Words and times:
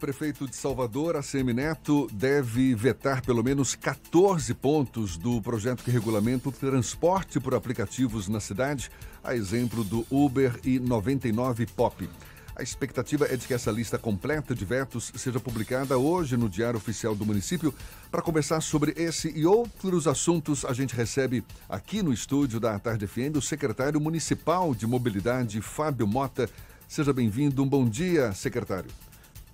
prefeito 0.00 0.48
de 0.48 0.56
Salvador, 0.56 1.14
ACM 1.14 1.52
Neto, 1.52 2.08
deve 2.10 2.74
vetar 2.74 3.22
pelo 3.22 3.44
menos 3.44 3.74
14 3.74 4.54
pontos 4.54 5.18
do 5.18 5.42
projeto 5.42 5.84
que 5.84 5.90
regulamenta 5.90 6.48
o 6.48 6.52
transporte 6.52 7.38
por 7.38 7.54
aplicativos 7.54 8.26
na 8.26 8.40
cidade, 8.40 8.90
a 9.22 9.36
exemplo 9.36 9.84
do 9.84 10.06
Uber 10.10 10.58
e 10.64 10.80
99 10.80 11.66
Pop. 11.66 12.08
A 12.56 12.62
expectativa 12.62 13.26
é 13.26 13.36
de 13.36 13.46
que 13.46 13.52
essa 13.54 13.70
lista 13.70 13.98
completa 13.98 14.54
de 14.54 14.64
vetos 14.64 15.12
seja 15.16 15.38
publicada 15.38 15.98
hoje 15.98 16.36
no 16.36 16.48
Diário 16.48 16.78
Oficial 16.78 17.14
do 17.14 17.26
Município. 17.26 17.72
Para 18.10 18.22
conversar 18.22 18.62
sobre 18.62 18.94
esse 18.96 19.30
e 19.30 19.44
outros 19.44 20.06
assuntos, 20.06 20.64
a 20.64 20.72
gente 20.72 20.96
recebe 20.96 21.44
aqui 21.68 22.02
no 22.02 22.12
estúdio 22.12 22.58
da 22.58 22.78
Tarde 22.78 23.06
FM 23.06 23.36
o 23.36 23.42
secretário 23.42 24.00
municipal 24.00 24.74
de 24.74 24.86
Mobilidade, 24.86 25.60
Fábio 25.60 26.06
Mota. 26.06 26.48
Seja 26.88 27.12
bem-vindo. 27.12 27.62
Um 27.62 27.68
bom 27.68 27.88
dia, 27.88 28.32
secretário. 28.32 28.90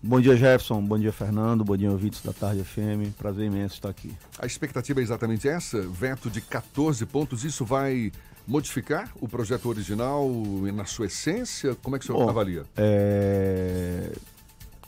Bom 0.03 0.21
dia, 0.21 0.37
Jefferson. 0.37 0.83
Bom 0.83 0.99
dia, 0.99 1.13
Fernando. 1.13 1.65
Bom 1.65 1.77
dia, 1.77 1.91
ouvintes 1.91 2.23
da 2.23 2.33
Tarde 2.33 2.63
FM. 2.63 3.13
Prazer 3.19 3.47
imenso 3.47 3.75
estar 3.75 3.89
aqui. 3.89 4.13
A 4.39 4.47
expectativa 4.47 5.01
é 5.01 5.03
exatamente 5.03 5.49
essa? 5.49 5.81
Veto 5.81 6.31
de 6.31 6.41
14 6.41 7.05
pontos. 7.07 7.45
Isso 7.45 7.65
vai 7.65 8.13
modificar 8.47 9.11
o 9.21 9.27
projeto 9.27 9.69
original 9.69 10.31
na 10.75 10.85
sua 10.85 11.07
essência? 11.07 11.75
Como 11.83 11.97
é 11.97 11.99
que 11.99 12.05
o 12.05 12.07
senhor 12.07 12.25
Bom, 12.25 12.31
avalia? 12.31 12.65
É... 12.77 14.13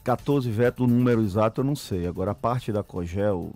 14 0.05 0.51
vetos, 0.51 0.87
o 0.87 0.89
número 0.89 1.23
exato 1.23 1.61
eu 1.61 1.65
não 1.65 1.77
sei. 1.77 2.07
Agora, 2.07 2.31
a 2.31 2.35
parte 2.35 2.71
da 2.73 2.83
COGEL, 2.83 3.51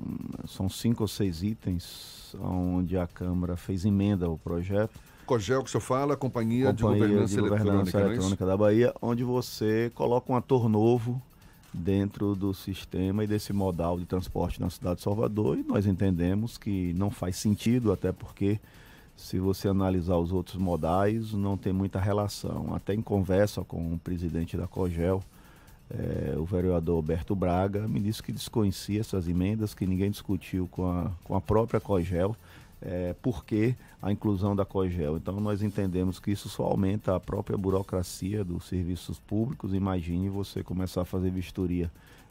são 0.46 0.68
cinco 0.68 1.04
ou 1.04 1.08
seis 1.08 1.42
itens 1.42 2.34
onde 2.40 2.98
a 2.98 3.06
Câmara 3.06 3.56
fez 3.56 3.84
emenda 3.84 4.26
ao 4.26 4.36
projeto. 4.36 4.98
COGEL 5.24 5.62
que 5.62 5.68
o 5.68 5.70
senhor 5.70 5.80
fala, 5.80 6.16
Companhia, 6.16 6.66
Companhia 6.66 6.74
de 6.74 6.82
Governança, 6.82 7.34
de 7.34 7.40
Governança 7.40 7.72
Eletrônica, 7.72 7.98
é 7.98 8.04
Eletrônica 8.04 8.46
da 8.46 8.56
Bahia, 8.56 8.94
onde 9.00 9.22
você 9.22 9.90
coloca 9.94 10.30
um 10.32 10.36
ator 10.36 10.68
novo 10.68 11.22
dentro 11.72 12.34
do 12.34 12.52
sistema 12.52 13.24
e 13.24 13.26
desse 13.26 13.52
modal 13.52 13.98
de 13.98 14.04
transporte 14.04 14.60
na 14.60 14.68
cidade 14.68 14.96
de 14.96 15.02
Salvador 15.02 15.58
e 15.58 15.62
nós 15.62 15.86
entendemos 15.86 16.58
que 16.58 16.92
não 16.94 17.10
faz 17.10 17.36
sentido, 17.36 17.92
até 17.92 18.12
porque 18.12 18.60
se 19.16 19.38
você 19.38 19.68
analisar 19.68 20.16
os 20.16 20.32
outros 20.32 20.56
modais, 20.56 21.32
não 21.32 21.56
tem 21.56 21.72
muita 21.72 22.00
relação. 22.00 22.74
Até 22.74 22.94
em 22.94 23.02
conversa 23.02 23.62
com 23.62 23.94
o 23.94 23.98
presidente 23.98 24.56
da 24.56 24.66
COGEL, 24.66 25.22
é, 25.90 26.34
o 26.36 26.44
vereador 26.44 26.96
Alberto 26.96 27.34
Braga, 27.34 27.86
me 27.86 28.00
disse 28.00 28.22
que 28.22 28.32
desconhecia 28.32 29.00
essas 29.00 29.28
emendas, 29.28 29.74
que 29.74 29.86
ninguém 29.86 30.10
discutiu 30.10 30.66
com 30.70 30.86
a, 30.86 31.10
com 31.24 31.34
a 31.34 31.40
própria 31.40 31.80
COGEL 31.80 32.36
é, 32.84 33.14
por 33.22 33.44
que 33.44 33.74
a 34.00 34.10
inclusão 34.10 34.56
da 34.56 34.64
COGEL. 34.64 35.16
Então, 35.16 35.40
nós 35.40 35.62
entendemos 35.62 36.18
que 36.18 36.32
isso 36.32 36.48
só 36.48 36.64
aumenta 36.64 37.14
a 37.14 37.20
própria 37.20 37.56
burocracia 37.56 38.44
dos 38.44 38.64
serviços 38.66 39.18
públicos. 39.18 39.72
Imagine 39.72 40.28
você 40.28 40.62
começar 40.62 41.02
a 41.02 41.04
fazer 41.04 41.30
vistoria 41.30 41.90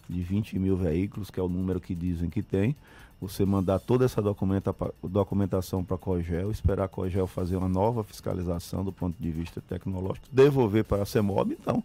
de 0.09 0.21
20 0.21 0.59
mil 0.59 0.75
veículos, 0.75 1.29
que 1.31 1.39
é 1.39 1.43
o 1.43 1.47
número 1.47 1.79
que 1.79 1.95
dizem 1.95 2.29
que 2.29 2.41
tem, 2.41 2.75
você 3.21 3.45
mandar 3.45 3.79
toda 3.79 4.03
essa 4.03 4.21
documenta, 4.21 4.75
documentação 5.03 5.83
para 5.83 5.95
a 5.95 5.99
COGEL, 5.99 6.51
esperar 6.51 6.85
a 6.85 6.87
COGEL 6.87 7.27
fazer 7.27 7.55
uma 7.55 7.69
nova 7.69 8.03
fiscalização 8.03 8.83
do 8.83 8.91
ponto 8.91 9.15
de 9.17 9.31
vista 9.31 9.61
tecnológico, 9.61 10.27
devolver 10.31 10.83
para 10.83 11.03
a 11.03 11.05
CEMOB, 11.05 11.53
então 11.53 11.83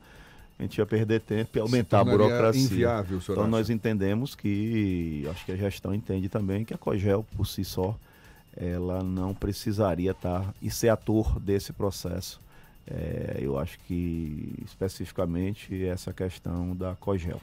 a 0.59 0.63
gente 0.63 0.79
ia 0.79 0.87
perder 0.87 1.21
tempo 1.21 1.59
e 1.59 1.61
aumentar 1.61 2.01
a 2.01 2.05
burocracia. 2.05 2.63
Inviável, 2.63 3.19
então 3.23 3.43
acha? 3.43 3.51
nós 3.51 3.69
entendemos 3.69 4.35
que, 4.35 5.29
acho 5.31 5.45
que 5.45 5.53
a 5.53 5.57
gestão 5.57 5.95
entende 5.95 6.31
também 6.31 6.65
que 6.65 6.73
a 6.73 6.79
COGEL 6.79 7.25
por 7.37 7.47
si 7.47 7.63
só 7.63 7.95
ela 8.57 9.03
não 9.03 9.35
precisaria 9.35 10.13
estar 10.13 10.55
e 10.63 10.71
ser 10.71 10.89
ator 10.89 11.39
desse 11.39 11.73
processo. 11.73 12.41
É, 12.87 13.39
eu 13.41 13.59
acho 13.59 13.79
que 13.81 14.55
especificamente 14.65 15.85
essa 15.85 16.13
questão 16.13 16.75
da 16.75 16.95
COGEL. 16.95 17.41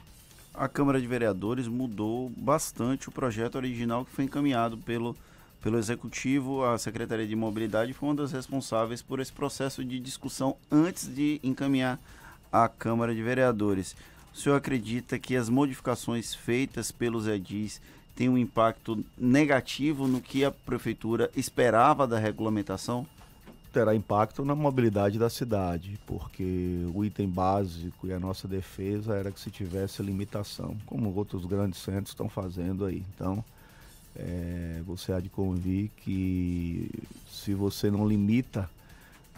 A 0.54 0.68
Câmara 0.68 1.00
de 1.00 1.06
Vereadores 1.06 1.68
mudou 1.68 2.30
bastante 2.36 3.08
o 3.08 3.12
projeto 3.12 3.56
original 3.56 4.04
que 4.04 4.12
foi 4.12 4.24
encaminhado 4.24 4.78
pelo, 4.78 5.16
pelo 5.60 5.78
Executivo. 5.78 6.64
A 6.64 6.78
Secretaria 6.78 7.26
de 7.26 7.36
Mobilidade 7.36 7.92
foi 7.92 8.08
uma 8.08 8.14
das 8.14 8.32
responsáveis 8.32 9.02
por 9.02 9.20
esse 9.20 9.32
processo 9.32 9.84
de 9.84 9.98
discussão 9.98 10.56
antes 10.70 11.12
de 11.12 11.40
encaminhar 11.42 11.98
à 12.52 12.68
Câmara 12.68 13.14
de 13.14 13.22
Vereadores. 13.22 13.96
O 14.32 14.36
senhor 14.36 14.56
acredita 14.56 15.18
que 15.18 15.36
as 15.36 15.48
modificações 15.48 16.34
feitas 16.34 16.90
pelos 16.90 17.26
edis 17.26 17.80
tem 18.14 18.28
um 18.28 18.38
impacto 18.38 19.04
negativo 19.18 20.06
no 20.06 20.20
que 20.20 20.44
a 20.44 20.50
prefeitura 20.50 21.30
esperava 21.36 22.06
da 22.06 22.18
regulamentação? 22.18 23.06
Terá 23.72 23.94
impacto 23.94 24.44
na 24.44 24.54
mobilidade 24.54 25.18
da 25.18 25.28
cidade, 25.28 25.98
porque 26.06 26.86
o 26.94 27.04
item 27.04 27.28
básico 27.28 28.06
e 28.06 28.12
a 28.12 28.20
nossa 28.20 28.46
defesa 28.46 29.16
era 29.16 29.32
que 29.32 29.40
se 29.40 29.50
tivesse 29.50 30.00
limitação, 30.00 30.76
como 30.86 31.12
outros 31.12 31.44
grandes 31.44 31.80
centros 31.80 32.10
estão 32.10 32.28
fazendo 32.28 32.84
aí. 32.84 33.02
Então, 33.14 33.44
é, 34.14 34.80
você 34.86 35.12
há 35.12 35.18
de 35.18 35.28
convir 35.28 35.90
que 35.96 36.88
se 37.28 37.52
você 37.52 37.90
não 37.90 38.06
limita, 38.06 38.70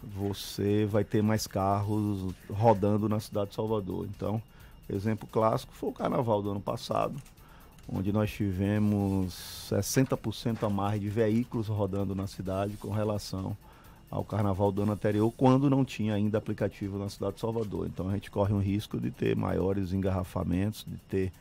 você 0.02 0.84
vai 0.84 1.02
ter 1.02 1.22
mais 1.22 1.46
carros 1.46 2.34
rodando 2.50 3.08
na 3.08 3.20
cidade 3.20 3.50
de 3.50 3.56
Salvador. 3.56 4.06
Então, 4.14 4.42
exemplo 4.86 5.26
clássico 5.26 5.72
foi 5.72 5.88
o 5.88 5.94
carnaval 5.94 6.42
do 6.42 6.50
ano 6.50 6.60
passado 6.60 7.14
onde 7.88 8.12
nós 8.12 8.30
tivemos 8.30 9.68
60% 9.70 10.64
a 10.64 10.70
mais 10.70 11.00
de 11.00 11.08
veículos 11.08 11.68
rodando 11.68 12.14
na 12.14 12.26
cidade 12.26 12.76
com 12.76 12.90
relação 12.90 13.56
ao 14.10 14.24
carnaval 14.24 14.70
do 14.70 14.82
ano 14.82 14.92
anterior, 14.92 15.32
quando 15.36 15.68
não 15.68 15.84
tinha 15.84 16.14
ainda 16.14 16.38
aplicativo 16.38 16.98
na 16.98 17.08
cidade 17.08 17.34
de 17.34 17.40
Salvador. 17.40 17.86
Então 17.86 18.08
a 18.08 18.12
gente 18.12 18.30
corre 18.30 18.52
um 18.52 18.60
risco 18.60 19.00
de 19.00 19.10
ter 19.10 19.36
maiores 19.36 19.92
engarrafamentos, 19.92 20.84
de 20.86 20.96
ter 21.08 21.32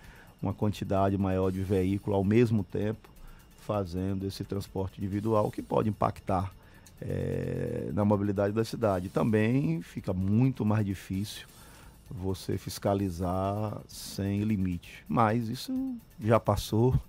uma 0.41 0.53
quantidade 0.53 1.17
maior 1.17 1.51
de 1.51 1.61
veículo 1.61 2.15
ao 2.15 2.23
mesmo 2.23 2.63
tempo 2.63 3.09
fazendo 3.65 4.27
esse 4.27 4.43
transporte 4.43 4.99
individual 4.99 5.49
que 5.49 5.61
pode 5.61 5.89
impactar 5.89 6.53
é, 7.01 7.89
na 7.93 8.05
mobilidade 8.05 8.53
da 8.53 8.63
cidade. 8.63 9.09
Também 9.09 9.81
fica 9.81 10.13
muito 10.13 10.63
mais 10.63 10.85
difícil 10.85 11.47
você 12.09 12.57
fiscalizar 12.57 13.79
sem 13.87 14.43
limite. 14.43 15.03
Mas 15.07 15.49
isso 15.49 15.95
já 16.19 16.39
passou. 16.39 16.99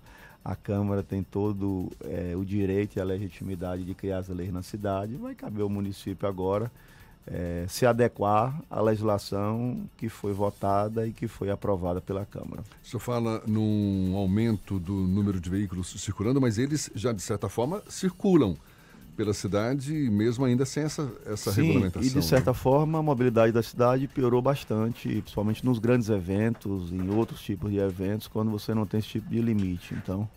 A 0.43 0.55
Câmara 0.55 1.03
tem 1.03 1.23
todo 1.23 1.91
é, 2.05 2.33
o 2.35 2.45
direito 2.45 2.97
e 2.97 3.01
a 3.01 3.03
legitimidade 3.03 3.83
de 3.83 3.93
criar 3.93 4.19
as 4.19 4.29
leis 4.29 4.51
na 4.51 4.63
cidade. 4.63 5.15
Vai 5.15 5.35
caber 5.35 5.63
ao 5.63 5.69
município 5.69 6.27
agora 6.27 6.71
é, 7.27 7.65
se 7.67 7.85
adequar 7.85 8.57
à 8.69 8.81
legislação 8.81 9.87
que 9.97 10.07
foi 10.07 10.31
votada 10.31 11.05
e 11.05 11.11
que 11.11 11.27
foi 11.27 11.49
aprovada 11.49 11.99
pela 11.99 12.25
Câmara. 12.25 12.63
O 12.83 12.87
senhor 12.87 13.01
fala 13.01 13.43
num 13.45 14.15
aumento 14.15 14.79
do 14.79 14.93
número 14.93 15.39
de 15.39 15.49
veículos 15.49 15.89
circulando, 16.01 16.39
mas 16.39 16.57
eles 16.57 16.89
já, 16.95 17.11
de 17.11 17.21
certa 17.21 17.49
forma, 17.49 17.83
circulam 17.89 18.55
pela 19.17 19.33
cidade, 19.33 19.91
mesmo 19.91 20.45
ainda 20.45 20.63
sem 20.63 20.83
essa, 20.83 21.11
essa 21.25 21.51
Sim, 21.51 21.63
regulamentação. 21.63 22.07
E 22.07 22.13
de 22.13 22.23
certa 22.23 22.51
né? 22.51 22.57
forma 22.57 22.99
a 22.99 23.01
mobilidade 23.01 23.51
da 23.51 23.63
cidade 23.63 24.07
piorou 24.07 24.43
bastante, 24.43 25.09
principalmente 25.09 25.65
nos 25.65 25.79
grandes 25.79 26.07
eventos, 26.07 26.91
em 26.91 27.09
outros 27.09 27.41
tipos 27.41 27.71
de 27.71 27.79
eventos, 27.79 28.27
quando 28.27 28.51
você 28.51 28.75
não 28.75 28.85
tem 28.85 28.99
esse 28.99 29.09
tipo 29.09 29.27
de 29.27 29.41
limite. 29.41 29.95
Então, 29.95 30.29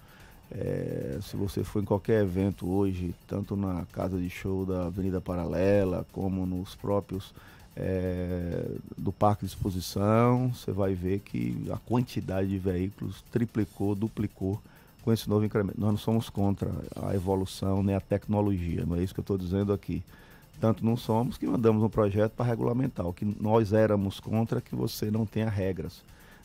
é, 0.50 1.18
se 1.20 1.36
você 1.36 1.62
for 1.62 1.82
em 1.82 1.84
qualquer 1.84 2.22
evento 2.22 2.66
hoje, 2.68 3.14
tanto 3.28 3.54
na 3.54 3.84
casa 3.92 4.18
de 4.18 4.30
show 4.30 4.64
da 4.64 4.86
Avenida 4.86 5.20
Paralela, 5.20 6.06
como 6.10 6.46
nos 6.46 6.74
próprios 6.74 7.34
é, 7.76 8.64
do 8.96 9.12
Parque 9.12 9.44
de 9.44 9.52
Exposição, 9.52 10.54
você 10.54 10.72
vai 10.72 10.94
ver 10.94 11.20
que 11.20 11.66
a 11.70 11.76
quantidade 11.76 12.48
de 12.48 12.58
veículos 12.58 13.22
triplicou, 13.30 13.94
duplicou 13.94 14.60
com 15.02 15.12
esse 15.12 15.28
novo 15.28 15.44
incremento. 15.44 15.80
Nós 15.80 15.90
não 15.90 15.98
somos 15.98 16.28
contra 16.28 16.70
a 16.96 17.14
evolução 17.14 17.82
nem 17.82 17.94
a 17.94 18.00
tecnologia, 18.00 18.84
não 18.86 18.96
é 18.96 19.02
isso 19.02 19.14
que 19.14 19.20
eu 19.20 19.22
estou 19.22 19.38
dizendo 19.38 19.72
aqui. 19.72 20.02
Tanto 20.60 20.84
não 20.84 20.96
somos 20.96 21.38
que 21.38 21.46
mandamos 21.46 21.82
um 21.82 21.88
projeto 21.88 22.32
para 22.32 22.44
regulamentar. 22.44 23.06
O 23.06 23.14
que 23.14 23.24
nós 23.24 23.72
éramos 23.72 24.20
contra 24.20 24.58
é 24.58 24.60
que 24.60 24.74
você 24.74 25.10
não 25.10 25.24
tenha 25.24 25.48
regras. 25.48 26.02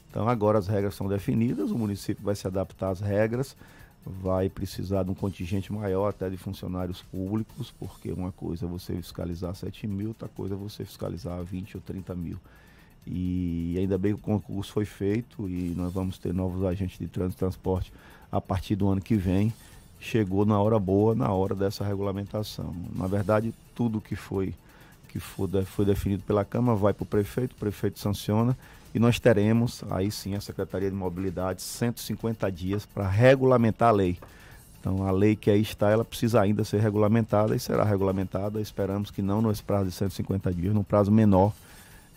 Então 0.09 0.29
agora 0.29 0.57
as 0.57 0.67
regras 0.67 0.95
são 0.95 1.07
definidas, 1.07 1.71
o 1.71 1.77
município 1.77 2.23
vai 2.23 2.35
se 2.35 2.47
adaptar 2.47 2.91
às 2.91 3.01
regras, 3.01 3.57
vai 4.05 4.47
precisar 4.47 5.03
de 5.03 5.11
um 5.11 5.13
contingente 5.13 5.73
maior 5.73 6.07
até 6.07 6.29
de 6.29 6.37
funcionários 6.37 7.01
públicos, 7.01 7.73
porque 7.77 8.11
uma 8.11 8.31
coisa 8.31 8.65
é 8.65 8.69
você 8.69 8.95
fiscalizar 8.95 9.53
7 9.53 9.85
mil, 9.87 10.09
outra 10.09 10.29
coisa 10.29 10.55
é 10.55 10.57
você 10.57 10.85
fiscalizar 10.85 11.43
20 11.43 11.75
ou 11.75 11.81
30 11.81 12.15
mil. 12.15 12.37
E 13.05 13.75
ainda 13.77 13.97
bem 13.97 14.13
que 14.13 14.19
o 14.19 14.23
concurso 14.23 14.71
foi 14.71 14.85
feito 14.85 15.49
e 15.49 15.73
nós 15.75 15.93
vamos 15.93 16.17
ter 16.17 16.33
novos 16.33 16.63
agentes 16.63 16.97
de 16.97 17.07
trânsito 17.07 17.37
e 17.37 17.39
transporte 17.39 17.91
a 18.31 18.39
partir 18.41 18.75
do 18.75 18.87
ano 18.87 19.01
que 19.01 19.15
vem. 19.15 19.53
Chegou 19.99 20.45
na 20.45 20.59
hora 20.59 20.79
boa, 20.79 21.15
na 21.15 21.31
hora 21.31 21.55
dessa 21.55 21.83
regulamentação. 21.83 22.75
Na 22.95 23.07
verdade, 23.07 23.53
tudo 23.73 24.01
que 24.01 24.15
foi 24.15 24.53
que 25.09 25.19
foi, 25.19 25.47
foi 25.63 25.85
definido 25.85 26.23
pela 26.23 26.43
Câmara 26.43 26.77
vai 26.77 26.93
para 26.93 27.03
o 27.03 27.05
prefeito, 27.05 27.53
o 27.53 27.55
prefeito 27.55 27.99
sanciona 27.99 28.57
e 28.93 28.99
nós 28.99 29.17
teremos, 29.17 29.81
aí 29.89 30.11
sim, 30.11 30.35
a 30.35 30.41
Secretaria 30.41 30.89
de 30.89 30.95
Mobilidade, 30.95 31.61
150 31.61 32.51
dias 32.51 32.85
para 32.85 33.07
regulamentar 33.07 33.89
a 33.89 33.91
lei. 33.91 34.17
Então, 34.79 35.07
a 35.07 35.11
lei 35.11 35.35
que 35.35 35.49
aí 35.49 35.61
está, 35.61 35.89
ela 35.89 36.03
precisa 36.03 36.41
ainda 36.41 36.63
ser 36.63 36.79
regulamentada 36.79 37.55
e 37.55 37.59
será 37.59 37.83
regulamentada. 37.83 38.61
Esperamos 38.61 39.09
que 39.09 39.21
não 39.21 39.41
nesse 39.41 39.63
prazo 39.63 39.85
de 39.85 39.91
150 39.93 40.53
dias, 40.53 40.73
num 40.73 40.83
prazo 40.83 41.11
menor 41.11 41.53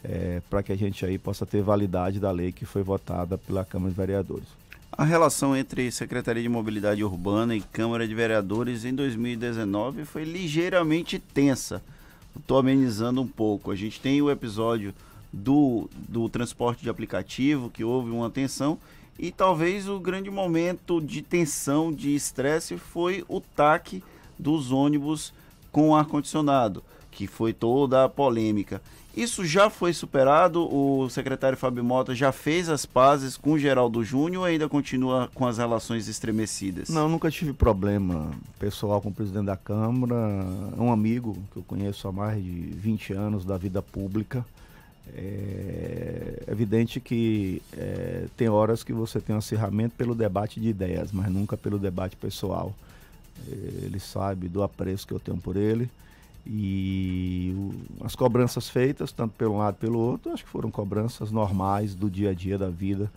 é, 0.05 0.41
para 0.49 0.63
que 0.63 0.73
a 0.73 0.77
gente 0.77 1.05
aí 1.05 1.19
possa 1.19 1.47
ter 1.47 1.63
validade 1.63 2.21
da 2.21 2.31
lei 2.31 2.53
que 2.53 2.65
foi 2.65 2.83
votada 2.83 3.39
pela 3.39 3.65
Câmara 3.65 3.91
de 3.91 3.97
Vereadores. 3.97 4.47
A 4.91 5.05
relação 5.05 5.57
entre 5.57 5.91
Secretaria 5.93 6.43
de 6.43 6.49
Mobilidade 6.49 7.05
Urbana 7.05 7.55
e 7.55 7.61
Câmara 7.61 8.09
de 8.09 8.15
Vereadores 8.15 8.85
em 8.85 8.95
2019 8.95 10.05
foi 10.05 10.25
ligeiramente 10.25 11.19
tensa. 11.19 11.83
Estou 12.37 12.59
amenizando 12.59 13.21
um 13.21 13.27
pouco. 13.27 13.71
A 13.71 13.77
gente 13.77 14.01
tem 14.01 14.21
o 14.23 14.31
episódio 14.31 14.95
do, 15.33 15.89
do 15.93 16.29
transporte 16.29 16.83
de 16.83 16.91
aplicativo, 16.91 17.71
que 17.71 17.85
houve 17.85 18.11
uma 18.11 18.31
tensão, 18.31 18.79
e 19.19 19.31
talvez 19.31 19.89
o 19.89 20.01
grande 20.01 20.31
momento 20.31 21.01
de 21.01 21.23
tensão, 21.23 21.93
de 21.93 22.15
estresse, 22.15 22.77
foi 22.77 23.25
o 23.29 23.41
TAC 23.41 24.03
dos 24.39 24.73
ônibus 24.73 25.33
com 25.71 25.95
ar-condicionado, 25.95 26.83
que 27.19 27.27
foi 27.27 27.53
toda 27.53 28.05
a 28.05 28.09
polêmica. 28.09 28.81
Isso 29.17 29.45
já 29.45 29.69
foi 29.69 29.93
superado? 29.93 30.73
O 30.73 31.11
secretário 31.11 31.59
Fábio 31.59 31.83
Mota 31.83 32.15
já 32.15 32.31
fez 32.31 32.69
as 32.69 32.87
pazes 32.87 33.37
com 33.37 33.55
o 33.55 33.59
Geraldo 33.59 34.05
Júnior 34.05 34.43
ou 34.43 34.47
ainda 34.47 34.69
continua 34.69 35.29
com 35.35 35.45
as 35.45 35.59
relações 35.59 36.07
estremecidas? 36.07 36.89
Não, 36.89 37.09
nunca 37.09 37.29
tive 37.29 37.53
problema 37.53 38.31
pessoal 38.61 39.03
com 39.03 39.09
o 39.09 39.13
presidente 39.13 39.47
da 39.47 39.57
Câmara. 39.57 40.15
Um 40.79 40.93
amigo 40.93 41.37
que 41.53 41.59
eu 41.59 41.65
conheço 41.65 42.07
há 42.07 42.13
mais 42.13 42.41
de 42.41 42.51
20 42.51 43.15
anos 43.15 43.45
da 43.45 43.59
vida 43.59 43.83
pública. 43.83 44.47
É 45.13 46.45
evidente 46.47 47.01
que 47.01 47.61
é, 47.77 48.27
tem 48.37 48.49
horas 48.49 48.85
que 48.85 48.93
você 48.93 49.21
tem 49.21 49.35
um 49.35 49.41
acirramento 49.41 49.97
pelo 49.97 50.15
debate 50.15 50.61
de 50.61 50.69
ideias, 50.69 51.11
mas 51.11 51.29
nunca 51.29 51.57
pelo 51.57 51.81
debate 51.81 52.15
pessoal. 52.15 52.73
Ele 53.49 53.99
sabe 53.99 54.47
do 54.49 54.63
apreço 54.63 55.05
que 55.05 55.13
eu 55.13 55.19
tenho 55.19 55.39
por 55.39 55.57
ele. 55.57 55.91
E 56.49 57.55
o, 57.55 58.05
as 58.05 58.17
cobranças 58.17 58.71
feitas, 58.71 59.13
tanto 59.13 59.35
pelo 59.35 59.59
lado 59.59 59.75
pelo 59.75 59.99
outro, 59.99 60.33
acho 60.33 60.45
que 60.45 60.51
foram 60.51 60.71
cobranças 60.71 61.31
normais 61.31 61.95
do 61.95 62.09
dia 62.09 62.31
a 62.31 62.35
dia 62.35 62.57
da 62.57 62.71
vida. 62.71 63.11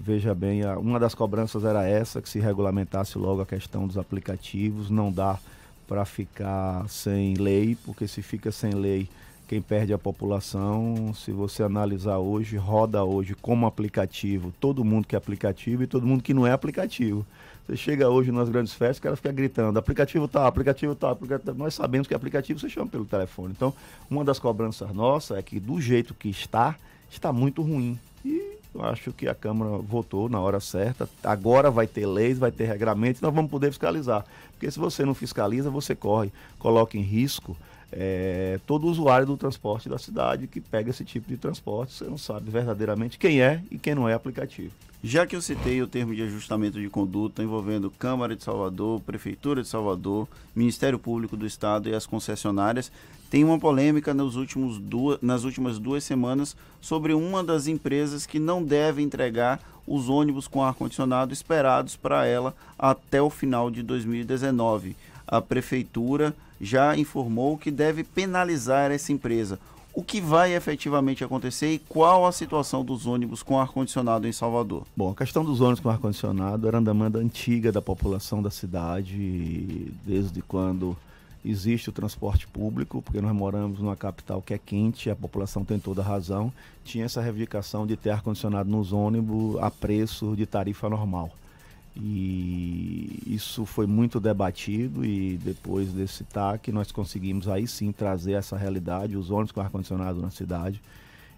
Veja 0.00 0.34
bem, 0.34 0.62
a, 0.62 0.78
uma 0.78 0.98
das 0.98 1.14
cobranças 1.14 1.64
era 1.64 1.86
essa, 1.86 2.22
que 2.22 2.28
se 2.28 2.40
regulamentasse 2.40 3.18
logo 3.18 3.42
a 3.42 3.46
questão 3.46 3.86
dos 3.86 3.98
aplicativos. 3.98 4.88
Não 4.88 5.12
dá 5.12 5.38
para 5.86 6.04
ficar 6.06 6.88
sem 6.88 7.34
lei, 7.34 7.76
porque 7.84 8.08
se 8.08 8.22
fica 8.22 8.50
sem 8.50 8.72
lei, 8.72 9.06
quem 9.52 9.60
perde 9.60 9.92
a 9.92 9.98
população, 9.98 11.12
se 11.12 11.30
você 11.30 11.62
analisar 11.62 12.16
hoje, 12.16 12.56
roda 12.56 13.04
hoje 13.04 13.34
como 13.34 13.66
aplicativo, 13.66 14.50
todo 14.58 14.82
mundo 14.82 15.06
que 15.06 15.14
é 15.14 15.18
aplicativo 15.18 15.82
e 15.82 15.86
todo 15.86 16.06
mundo 16.06 16.22
que 16.22 16.32
não 16.32 16.46
é 16.46 16.52
aplicativo. 16.52 17.26
Você 17.66 17.76
chega 17.76 18.08
hoje 18.08 18.32
nas 18.32 18.48
grandes 18.48 18.72
festas, 18.72 18.96
o 18.96 19.02
cara 19.02 19.14
fica 19.14 19.30
gritando, 19.30 19.78
aplicativo 19.78 20.26
tá, 20.26 20.46
aplicativo 20.46 20.94
tá, 20.94 21.10
aplicativo... 21.10 21.52
nós 21.52 21.74
sabemos 21.74 22.08
que 22.08 22.14
aplicativo 22.14 22.58
você 22.58 22.70
chama 22.70 22.86
pelo 22.86 23.04
telefone. 23.04 23.52
Então, 23.54 23.74
uma 24.10 24.24
das 24.24 24.38
cobranças 24.38 24.90
nossas 24.94 25.36
é 25.36 25.42
que 25.42 25.60
do 25.60 25.78
jeito 25.78 26.14
que 26.14 26.30
está, 26.30 26.74
está 27.10 27.30
muito 27.30 27.60
ruim. 27.60 27.98
E 28.24 28.56
eu 28.74 28.82
acho 28.82 29.12
que 29.12 29.28
a 29.28 29.34
Câmara 29.34 29.76
votou 29.76 30.30
na 30.30 30.40
hora 30.40 30.60
certa. 30.60 31.06
Agora 31.22 31.70
vai 31.70 31.86
ter 31.86 32.06
leis, 32.06 32.38
vai 32.38 32.50
ter 32.50 32.64
regulamentos, 32.64 33.20
nós 33.20 33.34
vamos 33.34 33.50
poder 33.50 33.68
fiscalizar. 33.68 34.24
Porque 34.52 34.70
se 34.70 34.78
você 34.78 35.04
não 35.04 35.12
fiscaliza, 35.12 35.68
você 35.68 35.94
corre, 35.94 36.32
coloca 36.58 36.96
em 36.96 37.02
risco 37.02 37.54
é, 37.92 38.58
todo 38.66 38.86
usuário 38.86 39.26
do 39.26 39.36
transporte 39.36 39.88
da 39.88 39.98
cidade 39.98 40.46
que 40.46 40.60
pega 40.60 40.90
esse 40.90 41.04
tipo 41.04 41.28
de 41.28 41.36
transporte, 41.36 41.92
você 41.92 42.04
não 42.04 42.18
sabe 42.18 42.50
verdadeiramente 42.50 43.18
quem 43.18 43.40
é 43.40 43.62
e 43.70 43.78
quem 43.78 43.94
não 43.94 44.08
é 44.08 44.14
aplicativo. 44.14 44.72
Já 45.04 45.26
que 45.26 45.34
eu 45.34 45.42
citei 45.42 45.82
o 45.82 45.86
termo 45.88 46.14
de 46.14 46.22
ajustamento 46.22 46.80
de 46.80 46.88
conduta 46.88 47.42
envolvendo 47.42 47.90
Câmara 47.90 48.36
de 48.36 48.44
Salvador, 48.44 49.00
Prefeitura 49.00 49.60
de 49.60 49.66
Salvador, 49.66 50.28
Ministério 50.54 50.96
Público 50.96 51.36
do 51.36 51.44
Estado 51.44 51.88
e 51.88 51.94
as 51.94 52.06
concessionárias, 52.06 52.90
tem 53.28 53.42
uma 53.42 53.58
polêmica 53.58 54.14
últimos 54.36 54.78
duas, 54.78 55.18
nas 55.20 55.42
últimas 55.42 55.80
duas 55.80 56.04
semanas 56.04 56.56
sobre 56.80 57.14
uma 57.14 57.42
das 57.42 57.66
empresas 57.66 58.26
que 58.26 58.38
não 58.38 58.62
deve 58.62 59.02
entregar 59.02 59.58
os 59.84 60.08
ônibus 60.08 60.46
com 60.46 60.62
ar-condicionado 60.62 61.32
esperados 61.32 61.96
para 61.96 62.24
ela 62.24 62.54
até 62.78 63.20
o 63.20 63.28
final 63.28 63.72
de 63.72 63.82
2019. 63.82 64.94
A 65.26 65.40
Prefeitura 65.40 66.32
já 66.62 66.96
informou 66.96 67.58
que 67.58 67.72
deve 67.72 68.04
penalizar 68.04 68.92
essa 68.92 69.12
empresa. 69.12 69.58
O 69.92 70.02
que 70.02 70.20
vai 70.22 70.54
efetivamente 70.54 71.22
acontecer 71.22 71.72
e 71.72 71.78
qual 71.78 72.24
a 72.24 72.32
situação 72.32 72.82
dos 72.82 73.06
ônibus 73.06 73.42
com 73.42 73.60
ar-condicionado 73.60 74.26
em 74.26 74.32
Salvador? 74.32 74.86
Bom, 74.96 75.10
a 75.10 75.14
questão 75.14 75.44
dos 75.44 75.60
ônibus 75.60 75.80
com 75.80 75.90
ar-condicionado 75.90 76.66
era 76.66 76.78
uma 76.78 76.84
demanda 76.84 77.18
antiga 77.18 77.70
da 77.70 77.82
população 77.82 78.40
da 78.40 78.50
cidade, 78.50 79.92
desde 80.06 80.40
quando 80.40 80.96
existe 81.44 81.90
o 81.90 81.92
transporte 81.92 82.46
público, 82.46 83.02
porque 83.02 83.20
nós 83.20 83.34
moramos 83.34 83.80
numa 83.80 83.96
capital 83.96 84.40
que 84.40 84.54
é 84.54 84.58
quente, 84.58 85.10
a 85.10 85.16
população 85.16 85.64
tem 85.64 85.78
toda 85.78 86.00
a 86.00 86.04
razão. 86.04 86.50
Tinha 86.84 87.04
essa 87.04 87.20
reivindicação 87.20 87.86
de 87.86 87.96
ter 87.96 88.10
ar-condicionado 88.10 88.70
nos 88.70 88.92
ônibus 88.92 89.60
a 89.60 89.70
preço 89.70 90.34
de 90.36 90.46
tarifa 90.46 90.88
normal. 90.88 91.30
E 91.94 93.22
isso 93.26 93.66
foi 93.66 93.86
muito 93.86 94.18
debatido 94.18 95.04
e 95.04 95.36
depois 95.36 95.92
desse 95.92 96.24
TAC 96.24 96.72
nós 96.72 96.90
conseguimos 96.90 97.48
aí 97.48 97.66
sim 97.66 97.92
trazer 97.92 98.32
essa 98.32 98.56
realidade, 98.56 99.16
os 99.16 99.30
ônibus 99.30 99.52
com 99.52 99.60
ar-condicionado 99.60 100.20
na 100.20 100.30
cidade. 100.30 100.80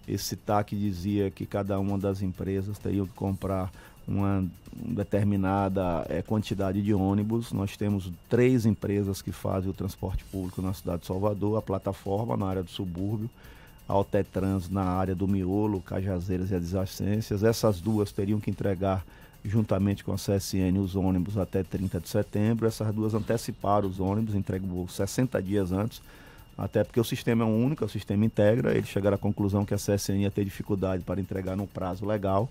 Esse 0.06 0.36
TAC 0.36 0.76
dizia 0.76 1.30
que 1.30 1.44
cada 1.44 1.78
uma 1.80 1.98
das 1.98 2.22
empresas 2.22 2.78
teria 2.78 3.02
que 3.02 3.08
comprar 3.10 3.72
uma 4.06 4.44
determinada 4.74 6.06
é, 6.08 6.22
quantidade 6.22 6.82
de 6.82 6.92
ônibus. 6.94 7.52
Nós 7.52 7.76
temos 7.76 8.12
três 8.28 8.66
empresas 8.66 9.22
que 9.22 9.32
fazem 9.32 9.70
o 9.70 9.74
transporte 9.74 10.24
público 10.24 10.60
na 10.62 10.72
cidade 10.72 11.00
de 11.00 11.06
Salvador, 11.06 11.58
a 11.58 11.62
plataforma 11.62 12.36
na 12.36 12.46
área 12.46 12.62
do 12.62 12.70
subúrbio, 12.70 13.30
a 13.88 13.92
Altetrans 13.92 14.68
na 14.68 14.84
área 14.84 15.14
do 15.14 15.26
miolo, 15.26 15.80
Cajazeiras 15.80 16.50
e 16.50 16.54
Adjacências. 16.54 17.42
Essas 17.42 17.80
duas 17.80 18.12
teriam 18.12 18.38
que 18.38 18.50
entregar 18.50 19.04
juntamente 19.44 20.02
com 20.02 20.12
a 20.12 20.16
CSN, 20.16 20.78
os 20.82 20.96
ônibus 20.96 21.36
até 21.36 21.62
30 21.62 22.00
de 22.00 22.08
setembro. 22.08 22.66
Essas 22.66 22.92
duas 22.94 23.14
anteciparam 23.14 23.88
os 23.88 24.00
ônibus, 24.00 24.34
entregou 24.34 24.88
60 24.88 25.40
dias 25.42 25.70
antes, 25.70 26.00
até 26.56 26.82
porque 26.82 26.98
o 26.98 27.04
sistema 27.04 27.44
é 27.44 27.46
um 27.46 27.64
único, 27.64 27.84
o 27.84 27.88
sistema 27.88 28.24
integra. 28.24 28.74
Eles 28.74 28.88
chegaram 28.88 29.16
à 29.16 29.18
conclusão 29.18 29.64
que 29.64 29.74
a 29.74 29.76
CSN 29.76 30.22
ia 30.22 30.30
ter 30.30 30.44
dificuldade 30.44 31.02
para 31.02 31.20
entregar 31.20 31.56
no 31.56 31.66
prazo 31.66 32.06
legal. 32.06 32.48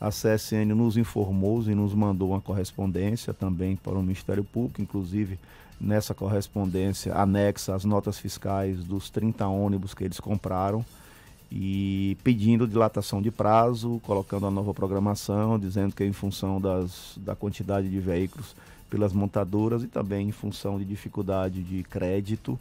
A 0.00 0.08
CSN 0.08 0.72
nos 0.74 0.96
informou 0.96 1.62
e 1.62 1.74
nos 1.74 1.92
mandou 1.92 2.30
uma 2.30 2.40
correspondência 2.40 3.34
também 3.34 3.76
para 3.76 3.98
o 3.98 4.02
Ministério 4.02 4.44
Público, 4.44 4.80
inclusive 4.80 5.38
nessa 5.80 6.14
correspondência 6.14 7.14
anexa 7.14 7.74
as 7.74 7.84
notas 7.84 8.18
fiscais 8.18 8.84
dos 8.84 9.10
30 9.10 9.46
ônibus 9.46 9.94
que 9.94 10.04
eles 10.04 10.20
compraram 10.20 10.84
e 11.50 12.16
pedindo 12.22 12.66
dilatação 12.66 13.20
de 13.20 13.30
prazo, 13.30 14.00
colocando 14.04 14.46
a 14.46 14.50
nova 14.50 14.72
programação, 14.72 15.58
dizendo 15.58 15.94
que 15.94 16.04
é 16.04 16.06
em 16.06 16.12
função 16.12 16.60
das, 16.60 17.14
da 17.16 17.34
quantidade 17.34 17.88
de 17.88 17.98
veículos 17.98 18.54
pelas 18.88 19.12
montadoras 19.12 19.82
e 19.82 19.88
também 19.88 20.28
em 20.28 20.32
função 20.32 20.78
de 20.78 20.84
dificuldade 20.84 21.62
de 21.62 21.82
crédito, 21.82 22.58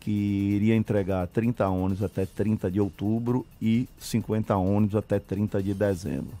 que 0.00 0.10
iria 0.10 0.74
entregar 0.74 1.26
30 1.28 1.68
ônibus 1.68 2.02
até 2.02 2.26
30 2.26 2.70
de 2.70 2.80
outubro 2.80 3.46
e 3.62 3.88
50 3.98 4.56
ônibus 4.56 4.96
até 4.96 5.18
30 5.18 5.62
de 5.62 5.74
dezembro. 5.74 6.34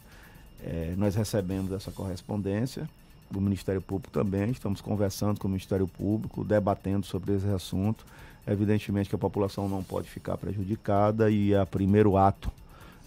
É, 0.64 0.94
nós 0.96 1.14
recebemos 1.14 1.72
essa 1.72 1.92
correspondência 1.92 2.88
do 3.30 3.40
Ministério 3.40 3.82
Público 3.82 4.12
também, 4.12 4.50
estamos 4.50 4.80
conversando 4.80 5.38
com 5.38 5.48
o 5.48 5.50
Ministério 5.50 5.86
Público, 5.86 6.44
debatendo 6.44 7.04
sobre 7.06 7.34
esse 7.34 7.48
assunto 7.48 8.04
Evidentemente 8.46 9.08
que 9.08 9.14
a 9.14 9.18
população 9.18 9.68
não 9.68 9.82
pode 9.82 10.08
ficar 10.08 10.36
prejudicada 10.36 11.30
e 11.30 11.54
o 11.54 11.66
primeiro 11.66 12.16
ato 12.16 12.50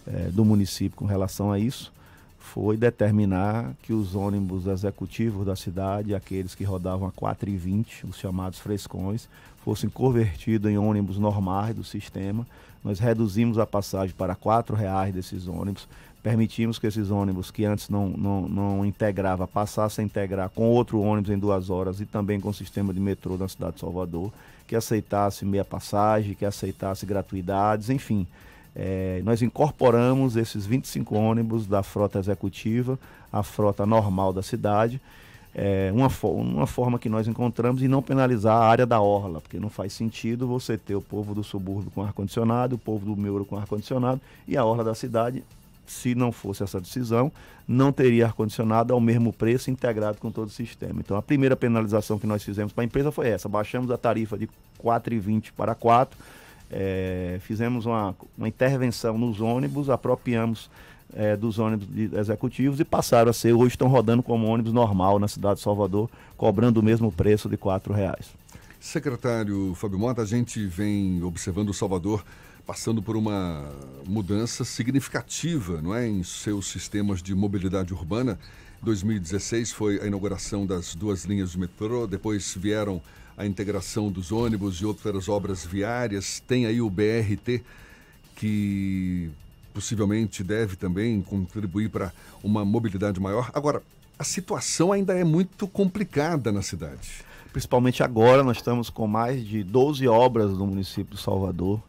é, 0.06 0.30
do 0.30 0.44
município 0.44 0.96
com 0.96 1.06
relação 1.06 1.50
a 1.50 1.58
isso 1.58 1.92
foi 2.40 2.76
determinar 2.76 3.74
que 3.82 3.92
os 3.92 4.14
ônibus 4.14 4.66
executivos 4.66 5.46
da 5.46 5.54
cidade, 5.54 6.14
aqueles 6.14 6.54
que 6.54 6.64
rodavam 6.64 7.06
a 7.06 7.12
4,20, 7.12 8.08
os 8.08 8.16
chamados 8.16 8.58
frescões, 8.58 9.28
fossem 9.62 9.88
convertidos 9.90 10.70
em 10.70 10.78
ônibus 10.78 11.18
normais 11.18 11.76
do 11.76 11.84
sistema. 11.84 12.46
Nós 12.82 12.98
reduzimos 12.98 13.58
a 13.58 13.66
passagem 13.66 14.14
para 14.16 14.32
R$ 14.32 14.74
reais 14.74 15.14
desses 15.14 15.46
ônibus, 15.46 15.86
permitimos 16.22 16.78
que 16.78 16.86
esses 16.86 17.10
ônibus 17.10 17.50
que 17.50 17.64
antes 17.64 17.88
não, 17.88 18.08
não, 18.08 18.48
não 18.48 18.86
integrava 18.86 19.46
passassem 19.46 20.02
a 20.02 20.06
integrar 20.06 20.48
com 20.48 20.68
outro 20.70 21.00
ônibus 21.00 21.30
em 21.30 21.38
duas 21.38 21.70
horas 21.70 22.00
e 22.00 22.06
também 22.06 22.40
com 22.40 22.48
o 22.48 22.54
sistema 22.54 22.92
de 22.92 22.98
metrô 22.98 23.36
na 23.36 23.48
cidade 23.48 23.74
de 23.74 23.80
Salvador 23.80 24.32
que 24.70 24.76
aceitasse 24.76 25.44
meia 25.44 25.64
passagem, 25.64 26.32
que 26.32 26.44
aceitasse 26.44 27.04
gratuidades, 27.04 27.90
enfim. 27.90 28.24
É, 28.72 29.20
nós 29.24 29.42
incorporamos 29.42 30.36
esses 30.36 30.64
25 30.64 31.16
ônibus 31.16 31.66
da 31.66 31.82
frota 31.82 32.20
executiva 32.20 32.96
à 33.32 33.42
frota 33.42 33.84
normal 33.84 34.32
da 34.32 34.44
cidade. 34.44 35.00
É, 35.52 35.90
uma, 35.92 36.08
uma 36.22 36.68
forma 36.68 37.00
que 37.00 37.08
nós 37.08 37.26
encontramos 37.26 37.82
e 37.82 37.88
não 37.88 38.00
penalizar 38.00 38.56
a 38.56 38.64
área 38.64 38.86
da 38.86 39.00
orla, 39.00 39.40
porque 39.40 39.58
não 39.58 39.68
faz 39.68 39.92
sentido 39.92 40.46
você 40.46 40.78
ter 40.78 40.94
o 40.94 41.02
povo 41.02 41.34
do 41.34 41.42
subúrbio 41.42 41.90
com 41.90 42.04
ar-condicionado, 42.04 42.76
o 42.76 42.78
povo 42.78 43.04
do 43.04 43.20
Meuro 43.20 43.44
com 43.44 43.56
ar-condicionado 43.56 44.20
e 44.46 44.56
a 44.56 44.64
orla 44.64 44.84
da 44.84 44.94
cidade 44.94 45.42
se 45.90 46.14
não 46.14 46.30
fosse 46.30 46.62
essa 46.62 46.80
decisão, 46.80 47.32
não 47.66 47.92
teria 47.92 48.26
ar-condicionado 48.26 48.92
ao 48.92 49.00
mesmo 49.00 49.32
preço 49.32 49.70
integrado 49.70 50.18
com 50.18 50.30
todo 50.30 50.48
o 50.48 50.50
sistema. 50.50 51.00
Então, 51.00 51.16
a 51.16 51.22
primeira 51.22 51.56
penalização 51.56 52.18
que 52.18 52.26
nós 52.26 52.42
fizemos 52.42 52.72
para 52.72 52.82
a 52.82 52.86
empresa 52.86 53.10
foi 53.10 53.28
essa: 53.28 53.48
baixamos 53.48 53.90
a 53.90 53.98
tarifa 53.98 54.38
de 54.38 54.48
4,20 54.82 55.52
para 55.56 55.74
4 55.74 56.18
é, 56.70 57.38
fizemos 57.40 57.84
uma, 57.84 58.14
uma 58.38 58.48
intervenção 58.48 59.18
nos 59.18 59.40
ônibus, 59.40 59.90
apropriamos 59.90 60.70
é, 61.12 61.36
dos 61.36 61.58
ônibus 61.58 61.88
executivos 62.12 62.78
e 62.78 62.84
passaram 62.84 63.30
a 63.30 63.32
ser, 63.32 63.52
hoje 63.52 63.74
estão 63.74 63.88
rodando 63.88 64.22
como 64.22 64.46
ônibus 64.46 64.72
normal 64.72 65.18
na 65.18 65.26
cidade 65.26 65.56
de 65.56 65.62
Salvador, 65.62 66.08
cobrando 66.36 66.78
o 66.78 66.82
mesmo 66.82 67.10
preço 67.10 67.48
de 67.48 67.56
R$ 67.56 67.94
reais. 67.94 68.39
Secretário 68.80 69.74
Fábio 69.74 69.98
Mota, 69.98 70.22
a 70.22 70.26
gente 70.26 70.64
vem 70.66 71.22
observando 71.22 71.68
o 71.68 71.74
Salvador 71.74 72.24
passando 72.66 73.02
por 73.02 73.14
uma 73.14 73.70
mudança 74.06 74.64
significativa 74.64 75.82
não 75.82 75.94
é, 75.94 76.08
em 76.08 76.22
seus 76.22 76.68
sistemas 76.68 77.22
de 77.22 77.34
mobilidade 77.34 77.92
urbana. 77.92 78.38
2016 78.82 79.70
foi 79.70 80.00
a 80.00 80.06
inauguração 80.06 80.64
das 80.64 80.94
duas 80.94 81.26
linhas 81.26 81.50
de 81.52 81.58
metrô, 81.58 82.06
depois 82.06 82.54
vieram 82.56 83.02
a 83.36 83.44
integração 83.44 84.10
dos 84.10 84.32
ônibus 84.32 84.76
e 84.76 84.86
outras 84.86 85.28
obras 85.28 85.62
viárias. 85.62 86.40
Tem 86.40 86.64
aí 86.64 86.80
o 86.80 86.88
BRT, 86.88 87.62
que 88.34 89.30
possivelmente 89.74 90.42
deve 90.42 90.76
também 90.76 91.20
contribuir 91.20 91.90
para 91.90 92.14
uma 92.42 92.64
mobilidade 92.64 93.20
maior. 93.20 93.50
Agora, 93.52 93.82
a 94.18 94.24
situação 94.24 94.90
ainda 94.90 95.12
é 95.12 95.22
muito 95.22 95.68
complicada 95.68 96.50
na 96.50 96.62
cidade. 96.62 97.28
Principalmente 97.52 98.02
agora, 98.02 98.44
nós 98.44 98.58
estamos 98.58 98.90
com 98.90 99.06
mais 99.06 99.44
de 99.44 99.64
12 99.64 100.06
obras 100.06 100.50
no 100.52 100.66
município 100.66 101.16
de 101.16 101.20
Salvador. 101.20 101.80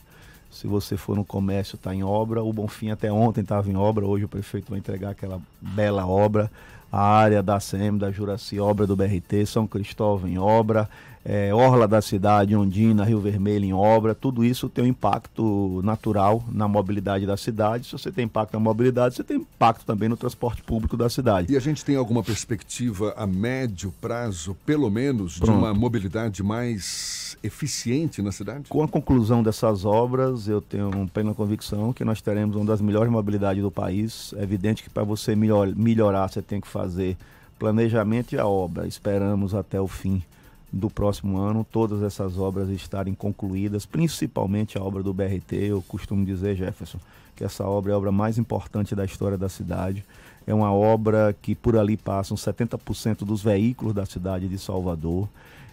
Se 0.50 0.68
você 0.68 0.98
for 0.98 1.16
no 1.16 1.24
comércio, 1.24 1.76
está 1.76 1.94
em 1.94 2.04
obra. 2.04 2.44
O 2.44 2.52
Bonfim 2.52 2.90
até 2.90 3.12
ontem 3.12 3.42
estava 3.42 3.70
em 3.70 3.76
obra. 3.76 4.06
Hoje 4.06 4.26
o 4.26 4.30
prefeito 4.30 4.70
vai 4.70 4.80
entregar 4.80 5.12
aquela 5.12 5.40
bela 5.62 6.06
obra. 6.06 6.52
A 6.92 7.02
área 7.02 7.42
da 7.42 7.56
ACM, 7.56 7.98
da 7.98 8.12
Juraci, 8.12 8.60
obra 8.60 8.86
do 8.86 8.96
BRT. 8.96 9.46
São 9.46 9.66
Cristóvão 9.66 10.28
em 10.28 10.38
obra 10.38 10.90
é, 11.24 11.54
Orla 11.54 11.88
da 11.88 12.02
cidade, 12.02 12.56
Ondina, 12.56 13.04
Rio 13.04 13.20
Vermelho 13.20 13.66
em 13.66 13.74
obra, 13.74 14.16
tudo 14.16 14.44
isso 14.44 14.68
tem 14.68 14.86
um 14.86 14.88
impacto 14.88 15.80
natural 15.84 16.44
na 16.52 16.68
mobilidade 16.68 17.26
da 17.26 17.38
cidade. 17.38 17.86
Se 17.86 17.92
você 17.92 18.12
tem 18.12 18.26
impacto 18.26 18.54
na 18.54 18.60
mobilidade, 18.60 19.16
você 19.16 19.24
tem 19.24 19.38
impacto 19.38 19.86
também 19.86 20.10
no 20.10 20.18
transporte 20.18 20.64
público 20.64 20.98
da 20.98 21.10
cidade. 21.10 21.54
E 21.54 21.58
a 21.58 21.60
gente 21.60 21.86
tem 21.86 21.96
alguma 21.96 22.24
perspectiva 22.24 23.14
a 23.16 23.28
médio 23.28 23.94
prazo, 24.02 24.58
pelo 24.66 24.90
menos, 24.90 25.38
Pronto. 25.38 25.52
de 25.52 25.58
uma 25.58 25.74
mobilidade 25.74 26.42
mais 26.42 27.38
eficiente 27.44 28.22
na 28.22 28.32
cidade? 28.32 28.64
Com 28.68 28.82
a 28.84 28.88
conclusão 28.88 29.44
dessas 29.44 29.86
obras, 29.86 30.48
eu 30.48 30.60
tenho 30.60 31.08
plena 31.14 31.36
convicção 31.36 31.94
que 31.94 32.04
nós 32.04 32.20
teremos 32.22 32.56
uma 32.56 32.66
das 32.66 32.82
melhores 32.82 33.12
mobilidades 33.12 33.62
do 33.62 33.70
país. 33.70 34.34
É 34.38 34.44
evidente 34.44 34.82
que 34.82 34.90
para 34.90 35.04
você 35.04 35.36
melhor, 35.36 35.68
melhorar, 35.76 36.28
você 36.28 36.42
tem 36.42 36.60
que 36.60 36.68
fazer 36.68 37.16
planejamento 37.60 38.34
e 38.34 38.40
a 38.40 38.48
obra. 38.48 38.88
Esperamos 38.88 39.54
até 39.54 39.80
o 39.80 39.88
fim 39.88 40.24
do 40.72 40.90
próximo 40.90 41.38
ano 41.38 41.66
todas 41.70 42.02
essas 42.02 42.38
obras 42.38 42.70
estarem 42.70 43.14
concluídas, 43.14 43.86
principalmente 43.86 44.78
a 44.78 44.84
obra 44.84 45.04
do 45.04 45.14
BRT. 45.14 45.56
Eu 45.56 45.82
costumo 45.88 46.26
dizer, 46.26 46.56
Jefferson, 46.56 47.00
que 47.36 47.44
essa 47.44 47.66
obra 47.66 47.92
é 47.92 47.96
a 47.96 47.98
obra 47.98 48.12
mais 48.12 48.38
importante 48.38 48.96
da 48.96 49.04
história 49.04 49.38
da 49.38 49.50
cidade. 49.50 50.04
É 50.48 50.54
uma 50.54 50.72
obra 50.72 51.36
que 51.42 51.54
por 51.54 51.76
ali 51.76 51.98
passam 51.98 52.38
70% 52.38 53.26
dos 53.26 53.44
veículos 53.44 53.94
da 53.94 54.06
cidade 54.06 54.48
de 54.48 54.58
Salvador. 54.58 55.28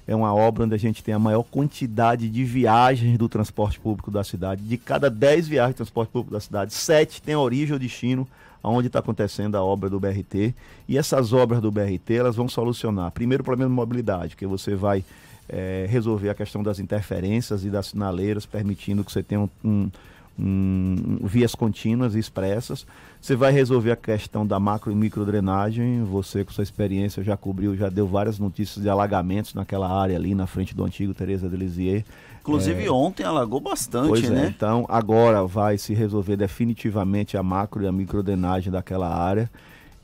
É 0.08 0.16
uma 0.16 0.34
obra 0.34 0.64
onde 0.64 0.74
a 0.74 0.78
gente 0.78 1.04
tem 1.04 1.14
a 1.14 1.18
maior 1.18 1.42
quantidade 1.42 2.30
de 2.30 2.42
viagens 2.42 3.18
do 3.18 3.28
transporte 3.28 3.78
público 3.78 4.10
da 4.10 4.24
cidade. 4.24 4.62
De 4.62 4.78
cada 4.78 5.10
10 5.10 5.46
viagens 5.46 5.74
de 5.74 5.76
transporte 5.76 6.08
público 6.08 6.32
da 6.32 6.40
cidade, 6.40 6.72
7 6.72 7.20
têm 7.20 7.36
origem 7.36 7.74
ou 7.74 7.78
destino 7.78 8.26
onde 8.62 8.88
está 8.88 8.98
acontecendo 8.98 9.56
a 9.56 9.62
obra 9.62 9.88
do 9.88 10.00
BRT. 10.00 10.54
E 10.88 10.98
essas 10.98 11.32
obras 11.32 11.60
do 11.60 11.70
BRT 11.70 12.14
elas 12.14 12.36
vão 12.36 12.48
solucionar, 12.48 13.10
primeiro, 13.12 13.42
o 13.42 13.44
problema 13.44 13.70
de 13.70 13.76
mobilidade, 13.76 14.34
que 14.34 14.46
você 14.46 14.74
vai 14.74 15.04
é, 15.48 15.86
resolver 15.88 16.30
a 16.30 16.34
questão 16.34 16.62
das 16.62 16.78
interferências 16.78 17.64
e 17.64 17.70
das 17.70 17.88
sinaleiras, 17.88 18.46
permitindo 18.46 19.04
que 19.04 19.12
você 19.12 19.22
tenha 19.22 19.42
um, 19.42 19.48
um 19.64 19.90
um, 20.38 21.18
vias 21.22 21.54
contínuas 21.54 22.14
e 22.14 22.18
expressas. 22.18 22.86
Você 23.20 23.34
vai 23.34 23.52
resolver 23.52 23.90
a 23.90 23.96
questão 23.96 24.46
da 24.46 24.60
macro 24.60 24.92
e 24.92 24.94
micro 24.94 25.24
drenagem. 25.24 26.04
Você, 26.04 26.44
com 26.44 26.52
sua 26.52 26.62
experiência, 26.62 27.24
já 27.24 27.36
cobriu, 27.36 27.76
já 27.76 27.88
deu 27.88 28.06
várias 28.06 28.38
notícias 28.38 28.82
de 28.82 28.88
alagamentos 28.88 29.54
naquela 29.54 29.90
área 29.90 30.16
ali 30.16 30.34
na 30.34 30.46
frente 30.46 30.74
do 30.74 30.84
antigo 30.84 31.12
Teresa 31.12 31.48
de 31.48 31.56
Lisieux. 31.56 32.04
Inclusive 32.40 32.86
é, 32.86 32.90
ontem 32.90 33.24
alagou 33.24 33.60
bastante, 33.60 34.08
pois 34.08 34.24
é, 34.24 34.30
né? 34.30 34.44
É, 34.46 34.48
então 34.48 34.86
agora 34.88 35.44
vai 35.44 35.76
se 35.76 35.92
resolver 35.92 36.36
definitivamente 36.36 37.36
a 37.36 37.42
macro 37.42 37.82
e 37.82 37.86
a 37.86 37.92
micro 37.92 38.22
drenagem 38.22 38.72
daquela 38.72 39.08
área 39.08 39.50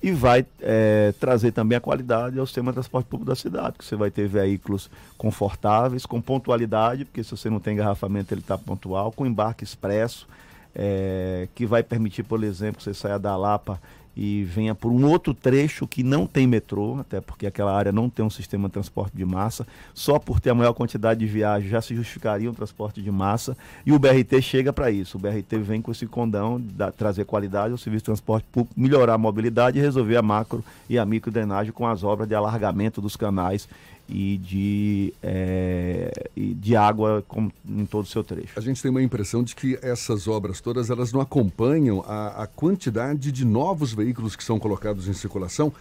e 0.05 0.13
vai 0.13 0.45
é, 0.61 1.15
trazer 1.19 1.51
também 1.51 1.79
a 1.79 1.81
qualidade 1.81 2.39
ao 2.39 2.45
sistema 2.45 2.71
de 2.71 2.75
transporte 2.75 3.07
público 3.07 3.31
da 3.31 3.35
cidade, 3.35 3.79
que 3.79 3.85
você 3.87 3.97
vai 3.97 4.11
ter 4.11 4.29
veículos 4.29 4.91
confortáveis, 5.17 6.05
com 6.05 6.21
pontualidade, 6.21 7.07
porque 7.07 7.25
se 7.25 7.31
você 7.31 7.49
não 7.49 7.59
tem 7.59 7.73
engarrafamento 7.73 8.35
ele 8.35 8.43
está 8.43 8.59
pontual, 8.59 9.11
com 9.11 9.25
embarque 9.25 9.65
expresso, 9.65 10.29
é, 10.75 11.49
que 11.55 11.65
vai 11.65 11.83
permitir, 11.83 12.23
por 12.23 12.45
exemplo, 12.45 12.77
que 12.77 12.83
você 12.83 12.93
saia 12.93 13.19
da 13.19 13.35
Lapa 13.35 13.81
e 14.17 14.45
venha 14.45 14.75
por 14.75 14.91
um 14.91 15.07
outro 15.07 15.35
trecho 15.35 15.87
que 15.87 16.03
não 16.03 16.27
tem 16.27 16.47
metrô, 16.47 16.99
até 17.01 17.21
porque 17.21 17.47
aquela 17.47 17.75
área 17.75 17.93
não 17.93 18.09
tem 18.09 18.25
um 18.25 18.31
sistema 18.31 18.69
de 18.69 18.75
transporte 18.75 19.17
de 19.17 19.25
massa, 19.25 19.67
só 19.93 20.19
por 20.19 20.41
ter 20.41 20.51
a 20.51 20.55
maior 20.55 20.73
quantidade 20.73 21.21
de 21.21 21.27
viagens 21.27 21.71
já 21.71 21.81
se 21.81 21.95
justificaria 21.95 22.51
um 22.51 22.55
transporte 22.55 23.03
de 23.03 23.11
massa, 23.11 23.57
e 23.85 23.93
o 23.93 23.99
BRT 23.99 24.41
chega 24.41 24.73
para 24.73 24.91
isso. 24.91 25.17
O 25.17 25.21
BRT 25.21 25.59
vem 25.59 25.83
com 25.83 25.91
esse 25.91 26.07
condão, 26.07 26.61
da, 26.61 26.93
trazer 26.93 27.25
qualidade 27.25 27.73
ao 27.73 27.79
serviço 27.79 28.03
de 28.03 28.07
transporte 28.07 28.47
público, 28.51 28.79
melhorar 28.79 29.15
a 29.15 29.19
mobilidade 29.19 29.79
e 29.79 29.83
resolver 29.83 30.17
a 30.17 30.23
macro 30.23 30.65
e 30.89 30.99
a 30.99 31.05
micro 31.05 31.31
drenagem 31.31 31.73
com 31.73 31.87
as 31.87 32.05
obras 32.05 32.29
de 32.29 32.35
alargamento 32.35 33.01
dos 33.01 33.17
canais 33.17 33.69
e 34.09 34.37
de, 34.39 35.15
é, 35.23 36.29
de 36.37 36.77
água 36.77 37.25
com, 37.27 37.51
em 37.67 37.87
todo 37.87 38.05
o 38.05 38.09
seu 38.09 38.23
trecho. 38.23 38.53
A 38.57 38.61
gente 38.61 38.83
tem 38.83 38.91
uma 38.91 39.03
impressão 39.03 39.43
de 39.43 39.55
que 39.55 39.79
essas 39.81 40.29
obras 40.29 40.61
todas 40.61 40.91
elas 40.91 41.13
não 41.13 41.21
acompanham 41.21 42.05
a, 42.07 42.43
a 42.43 42.47
quantidade 42.47 43.33
de 43.33 43.45
novos 43.45 43.93
veículos 43.93 44.37
que 44.37 44.45
são 44.45 44.59
colocados 44.59 45.09
em 45.09 45.15
circulação, 45.15 45.73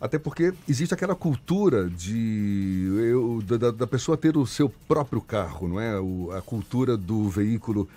até 0.00 0.18
porque 0.18 0.52
existe 0.68 0.94
aquela 0.94 1.14
cultura 1.14 1.88
de 1.88 2.88
eu, 2.98 3.42
da, 3.42 3.70
da, 3.70 3.86
pessoa 3.86 4.16
ter 4.16 4.36
o 4.36 4.46
seu 4.46 4.68
próprio 4.86 5.20
carro, 5.20 5.68
não 5.68 5.80
é? 5.80 5.98
O, 6.00 6.30
a 6.32 6.42
cultura 6.42 6.96
do 6.96 7.28
veículo 7.28 7.88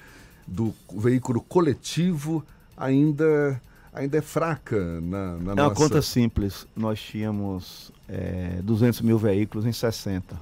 do 0.48 0.74
veículo 0.98 1.40
coletivo 1.42 2.44
ainda 2.76 3.62
ainda 3.94 4.18
é 4.18 4.22
fraca 4.22 5.02
na, 5.02 5.38
na 5.38 5.52
é 5.52 5.56
nossa... 5.56 5.62
uma 5.62 5.76
conta 5.76 6.02
simples. 6.02 6.66
Nós 6.76 7.00
tínhamos 7.02 7.92
é, 8.08 8.60
200 8.64 9.02
mil 9.02 9.18
veículos 9.18 9.66
em 9.66 9.72
60. 9.72 10.36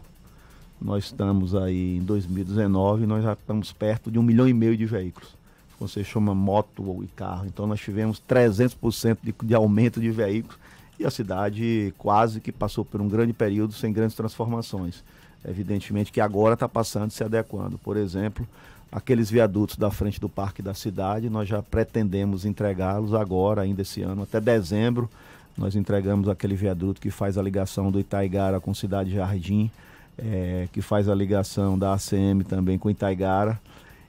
Nós 0.82 1.06
estamos 1.06 1.56
aí 1.56 1.98
em 1.98 2.02
2019, 2.02 3.06
nós 3.06 3.24
já 3.24 3.34
estamos 3.34 3.74
perto 3.74 4.10
de 4.10 4.18
um 4.18 4.24
milhão 4.24 4.48
e 4.48 4.54
meio 4.54 4.78
de 4.78 4.86
veículos. 4.86 5.38
Você 5.80 6.04
chama 6.04 6.34
moto 6.34 7.04
e 7.04 7.08
carro. 7.08 7.46
Então 7.46 7.68
nós 7.68 7.80
tivemos 7.80 8.22
300% 8.28 9.18
de, 9.22 9.34
de 9.44 9.56
aumento 9.56 10.00
de 10.00 10.10
veículos 10.10 10.58
e 10.98 11.06
a 11.06 11.12
cidade 11.12 11.94
quase 11.98 12.40
que 12.40 12.52
passou 12.52 12.84
por 12.84 13.02
um 13.02 13.08
grande 13.08 13.34
período 13.34 13.74
sem 13.74 13.92
grandes 13.92 14.16
transformações. 14.16 15.04
Evidentemente 15.46 16.12
que 16.12 16.20
agora 16.20 16.54
está 16.54 16.68
passando 16.68 17.12
se 17.12 17.24
adequando. 17.24 17.78
Por 17.78 17.96
exemplo, 17.96 18.48
aqueles 18.92 19.30
viadutos 19.30 19.78
da 19.78 19.92
frente 19.92 20.20
do 20.20 20.28
parque 20.28 20.62
da 20.62 20.74
cidade, 20.74 21.30
nós 21.30 21.48
já 21.48 21.62
pretendemos 21.62 22.46
entregá-los 22.46 23.14
agora, 23.14 23.62
ainda 23.62 23.82
esse 23.82 24.02
ano, 24.02 24.24
até 24.24 24.40
dezembro. 24.40 25.10
Nós 25.58 25.76
entregamos 25.76 26.30
aquele 26.30 26.56
viaduto 26.56 27.02
que 27.02 27.12
faz 27.12 27.38
a 27.38 27.42
ligação 27.42 27.92
do 27.92 28.00
Itaigara 28.00 28.60
com 28.60 28.74
Cidade 28.74 29.14
Jardim, 29.14 29.70
é, 30.18 30.68
que 30.72 30.82
faz 30.82 31.10
a 31.10 31.16
ligação 31.16 31.78
da 31.78 31.94
ACM 31.94 32.44
também 32.48 32.78
com 32.78 32.90
Itaigara. 32.90 33.60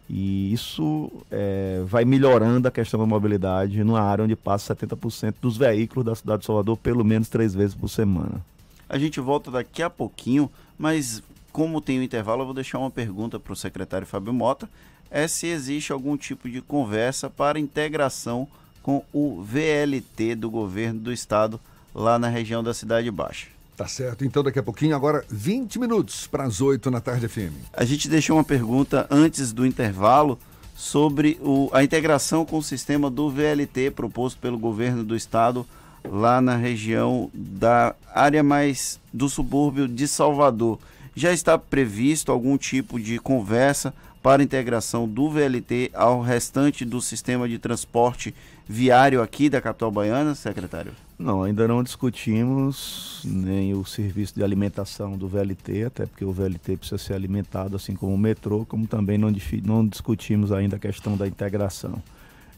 E 0.08 0.52
isso 0.52 1.10
é, 1.30 1.82
vai 1.87 2.04
melhorando 2.04 2.66
a 2.66 2.70
questão 2.70 2.99
da 2.99 3.06
mobilidade 3.06 3.84
numa 3.84 4.00
área 4.00 4.25
onde 4.25 4.34
passa 4.34 4.75
70% 4.75 5.34
dos 5.40 5.56
veículos 5.56 6.04
da 6.04 6.14
cidade 6.14 6.40
de 6.40 6.46
Salvador 6.46 6.76
pelo 6.78 7.04
menos 7.04 7.28
três 7.28 7.54
vezes 7.54 7.76
por 7.76 7.88
semana. 7.88 8.44
A 8.88 8.99
gente 8.99 9.20
volta 9.20 9.52
daqui 9.52 9.84
a 9.84 9.88
pouquinho, 9.88 10.50
mas 10.76 11.22
como 11.52 11.80
tem 11.80 11.99
o 11.99 12.00
um 12.00 12.04
intervalo, 12.04 12.42
eu 12.42 12.47
vou 12.47 12.54
deixar 12.54 12.78
uma 12.78 12.90
pergunta 12.90 13.38
para 13.38 13.52
o 13.52 13.57
secretário 13.57 14.07
Fábio 14.07 14.33
Mota, 14.33 14.69
é 15.11 15.26
se 15.26 15.47
existe 15.47 15.92
algum 15.92 16.16
tipo 16.16 16.49
de 16.49 16.61
conversa 16.61 17.28
para 17.28 17.59
integração 17.59 18.47
com 18.83 19.04
o 19.12 19.42
VLT 19.42 20.37
do 20.37 20.50
governo 20.50 21.00
do 21.00 21.12
estado 21.12 21.61
lá 21.95 22.19
na 22.19 22.28
região 22.28 22.62
da 22.62 22.73
Cidade 22.73 23.11
Baixa. 23.11 23.49
Tá 23.76 23.88
certo. 23.88 24.25
Então, 24.25 24.42
daqui 24.42 24.59
a 24.59 24.62
pouquinho, 24.62 24.95
agora 24.95 25.25
20 25.30 25.78
minutos 25.78 26.26
para 26.26 26.45
as 26.45 26.61
8 26.61 26.90
na 26.90 27.00
tarde 27.00 27.26
FM. 27.26 27.52
A 27.73 27.85
gente 27.85 28.09
deixou 28.09 28.37
uma 28.37 28.45
pergunta 28.45 29.07
antes 29.11 29.52
do 29.52 29.66
intervalo 29.66 30.38
sobre 30.76 31.38
o, 31.42 31.71
a 31.73 31.83
integração 31.83 32.45
com 32.45 32.59
o 32.59 32.62
sistema 32.62 33.11
do 33.11 33.30
VLT 33.30 33.90
proposto 33.90 34.38
pelo 34.38 34.59
governo 34.59 35.02
do 35.02 35.16
estado 35.16 35.66
lá 36.04 36.40
na 36.40 36.57
região 36.57 37.30
da 37.35 37.95
área 38.14 38.42
mais 38.42 38.99
do 39.12 39.28
subúrbio 39.28 39.87
de 39.88 40.07
Salvador. 40.07 40.78
Já 41.14 41.33
está 41.33 41.59
previsto 41.59 42.31
algum 42.31 42.57
tipo 42.57 42.99
de 42.99 43.19
conversa 43.19 43.93
para 44.23 44.43
integração 44.43 45.09
do 45.09 45.31
VLT 45.31 45.90
ao 45.95 46.21
restante 46.21 46.85
do 46.85 47.00
sistema 47.00 47.49
de 47.49 47.59
transporte 47.59 48.35
viário 48.69 49.23
aqui 49.23 49.49
da 49.49 49.61
capital 49.61 49.90
baiana, 49.90 50.35
secretário? 50.35 50.93
Não, 51.19 51.43
ainda 51.43 51.67
não 51.67 51.83
discutimos 51.83 53.21
nem 53.25 53.75
o 53.75 53.85
serviço 53.85 54.35
de 54.35 54.45
alimentação 54.45 55.17
do 55.17 55.26
VLT, 55.26 55.85
até 55.85 56.07
porque 56.07 56.25
o 56.25 56.33
VLT 56.33 56.76
precisa 56.76 56.99
ser 56.99 57.14
alimentado 57.14 57.76
assim 57.76 57.95
como 57.95 58.14
o 58.14 58.19
metrô, 58.19 58.64
como 58.64 58.87
também 58.87 59.19
não, 59.19 59.33
não 59.64 59.87
discutimos 59.87 60.52
ainda 60.52 60.76
a 60.76 60.79
questão 60.79 61.17
da 61.17 61.26
integração. 61.26 62.02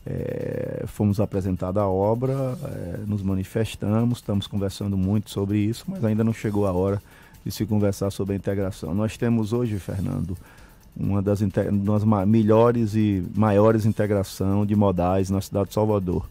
É, 0.05 0.85
fomos 0.89 1.21
apresentada 1.21 1.81
a 1.81 1.89
obra, 1.89 2.33
é, 2.65 3.01
nos 3.07 3.23
manifestamos, 3.23 4.19
estamos 4.19 4.47
conversando 4.49 4.97
muito 4.97 5.31
sobre 5.31 5.59
isso, 5.59 5.85
mas 5.87 6.05
ainda 6.05 6.25
não 6.25 6.33
chegou 6.33 6.67
a 6.67 6.73
hora 6.73 7.01
de 7.45 7.51
se 7.51 7.67
conversar 7.67 8.11
sobre 8.11 8.35
a 8.35 8.37
integração. 8.37 8.95
Nós 8.95 9.17
temos 9.17 9.53
hoje, 9.53 9.79
Fernando, 9.79 10.37
uma 10.97 11.23
das, 11.23 11.41
das 11.41 12.05
melhores 12.27 12.95
e 12.95 13.25
maiores 13.35 13.87
integração 13.87 14.67
de 14.67 14.77
modais 14.77 15.31
na 15.31 15.41
cidade 15.41 15.69
de 15.69 15.75
Salvador. 15.75 16.27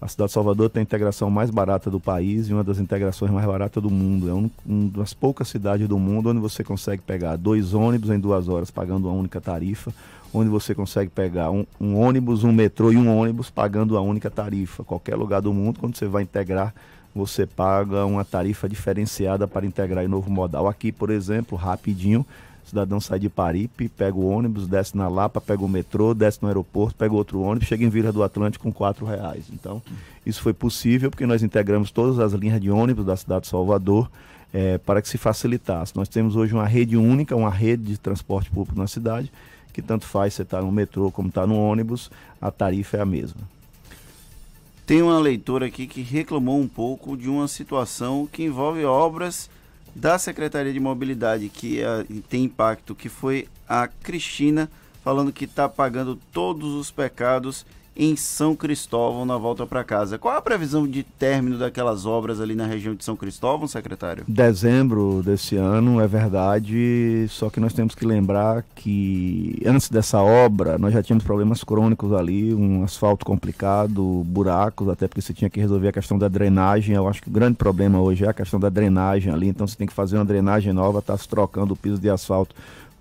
A 0.00 0.08
cidade 0.08 0.28
de 0.28 0.34
Salvador 0.34 0.68
tem 0.68 0.80
a 0.80 0.82
integração 0.82 1.30
mais 1.30 1.50
barata 1.50 1.90
do 1.90 1.98
país 1.98 2.48
e 2.48 2.52
uma 2.52 2.62
das 2.62 2.78
integrações 2.78 3.32
mais 3.32 3.46
baratas 3.46 3.82
do 3.82 3.90
mundo. 3.90 4.28
É 4.28 4.34
um, 4.34 4.50
uma 4.64 4.90
das 4.90 5.14
poucas 5.14 5.48
cidades 5.48 5.88
do 5.88 5.98
mundo 5.98 6.28
onde 6.28 6.38
você 6.38 6.62
consegue 6.62 7.02
pegar 7.02 7.36
dois 7.36 7.72
ônibus 7.72 8.10
em 8.10 8.20
duas 8.20 8.46
horas 8.46 8.70
pagando 8.70 9.08
uma 9.08 9.14
única 9.16 9.40
tarifa, 9.40 9.92
onde 10.34 10.50
você 10.50 10.74
consegue 10.74 11.10
pegar 11.10 11.50
um, 11.50 11.64
um 11.80 11.96
ônibus, 11.96 12.44
um 12.44 12.52
metrô 12.52 12.92
e 12.92 12.96
um 12.96 13.16
ônibus 13.16 13.48
pagando 13.48 13.96
a 13.96 14.00
única 14.02 14.30
tarifa. 14.30 14.84
Qualquer 14.84 15.16
lugar 15.16 15.40
do 15.40 15.52
mundo, 15.52 15.80
quando 15.80 15.96
você 15.96 16.06
vai 16.06 16.24
integrar, 16.24 16.74
você 17.16 17.46
paga 17.46 18.04
uma 18.04 18.24
tarifa 18.24 18.68
diferenciada 18.68 19.48
para 19.48 19.64
integrar 19.64 20.04
em 20.04 20.08
novo 20.08 20.30
modal. 20.30 20.68
Aqui, 20.68 20.92
por 20.92 21.08
exemplo, 21.08 21.56
rapidinho, 21.56 22.26
o 22.62 22.68
cidadão 22.68 23.00
sai 23.00 23.18
de 23.18 23.30
Paripe, 23.30 23.88
pega 23.88 24.16
o 24.16 24.28
ônibus, 24.28 24.68
desce 24.68 24.96
na 24.96 25.08
Lapa, 25.08 25.40
pega 25.40 25.64
o 25.64 25.68
metrô, 25.68 26.12
desce 26.12 26.40
no 26.42 26.48
aeroporto, 26.48 26.94
pega 26.94 27.14
outro 27.14 27.40
ônibus, 27.40 27.68
chega 27.68 27.84
em 27.84 27.88
Vila 27.88 28.12
do 28.12 28.22
Atlântico 28.22 28.64
com 28.64 28.72
quatro 28.72 29.06
reais. 29.06 29.44
Então, 29.50 29.80
isso 30.26 30.42
foi 30.42 30.52
possível 30.52 31.08
porque 31.08 31.24
nós 31.24 31.42
integramos 31.42 31.90
todas 31.90 32.18
as 32.18 32.32
linhas 32.32 32.60
de 32.60 32.70
ônibus 32.70 33.06
da 33.06 33.16
cidade 33.16 33.42
de 33.42 33.48
Salvador 33.48 34.10
é, 34.52 34.76
para 34.76 35.00
que 35.00 35.08
se 35.08 35.16
facilitasse. 35.16 35.96
Nós 35.96 36.08
temos 36.08 36.36
hoje 36.36 36.52
uma 36.52 36.66
rede 36.66 36.96
única, 36.96 37.34
uma 37.34 37.50
rede 37.50 37.84
de 37.84 37.98
transporte 37.98 38.50
público 38.50 38.78
na 38.78 38.86
cidade, 38.86 39.32
que 39.72 39.80
tanto 39.80 40.04
faz 40.04 40.34
você 40.34 40.42
estar 40.42 40.58
tá 40.58 40.62
no 40.62 40.70
metrô 40.70 41.10
como 41.10 41.28
estar 41.28 41.42
tá 41.42 41.46
no 41.46 41.58
ônibus, 41.58 42.10
a 42.40 42.50
tarifa 42.50 42.98
é 42.98 43.00
a 43.00 43.06
mesma. 43.06 43.55
Tem 44.86 45.02
uma 45.02 45.18
leitora 45.18 45.66
aqui 45.66 45.84
que 45.84 46.00
reclamou 46.00 46.60
um 46.60 46.68
pouco 46.68 47.16
de 47.16 47.28
uma 47.28 47.48
situação 47.48 48.24
que 48.30 48.44
envolve 48.44 48.84
obras 48.84 49.50
da 49.92 50.16
Secretaria 50.16 50.72
de 50.72 50.78
Mobilidade 50.78 51.48
que 51.48 51.80
uh, 51.80 52.22
tem 52.28 52.44
impacto, 52.44 52.94
que 52.94 53.08
foi 53.08 53.48
a 53.68 53.88
Cristina 53.88 54.70
falando 55.02 55.32
que 55.32 55.44
está 55.44 55.68
pagando 55.68 56.14
todos 56.32 56.72
os 56.74 56.92
pecados 56.92 57.66
em 57.96 58.14
São 58.14 58.54
Cristóvão 58.54 59.24
na 59.24 59.36
volta 59.38 59.66
para 59.66 59.82
casa. 59.82 60.18
Qual 60.18 60.36
a 60.36 60.42
previsão 60.42 60.86
de 60.86 61.02
término 61.02 61.58
daquelas 61.58 62.04
obras 62.04 62.40
ali 62.40 62.54
na 62.54 62.66
região 62.66 62.94
de 62.94 63.02
São 63.02 63.16
Cristóvão, 63.16 63.66
secretário? 63.66 64.24
Dezembro 64.28 65.22
desse 65.24 65.56
ano, 65.56 66.00
é 66.00 66.06
verdade, 66.06 67.26
só 67.30 67.48
que 67.48 67.58
nós 67.58 67.72
temos 67.72 67.94
que 67.94 68.04
lembrar 68.04 68.64
que 68.74 69.60
antes 69.64 69.88
dessa 69.88 70.20
obra 70.22 70.76
nós 70.78 70.92
já 70.92 71.02
tínhamos 71.02 71.24
problemas 71.24 71.64
crônicos 71.64 72.12
ali, 72.12 72.52
um 72.54 72.84
asfalto 72.84 73.24
complicado, 73.24 74.22
buracos, 74.26 74.88
até 74.88 75.08
porque 75.08 75.22
você 75.22 75.32
tinha 75.32 75.48
que 75.48 75.60
resolver 75.60 75.88
a 75.88 75.92
questão 75.92 76.18
da 76.18 76.28
drenagem. 76.28 76.94
Eu 76.94 77.08
acho 77.08 77.22
que 77.22 77.28
o 77.28 77.32
grande 77.32 77.56
problema 77.56 78.00
hoje 78.00 78.24
é 78.24 78.28
a 78.28 78.34
questão 78.34 78.60
da 78.60 78.68
drenagem 78.68 79.32
ali, 79.32 79.48
então 79.48 79.66
você 79.66 79.76
tem 79.76 79.86
que 79.86 79.94
fazer 79.94 80.16
uma 80.16 80.24
drenagem 80.24 80.72
nova, 80.72 80.98
está 80.98 81.16
se 81.16 81.28
trocando 81.28 81.72
o 81.72 81.76
piso 81.76 81.98
de 81.98 82.10
asfalto 82.10 82.54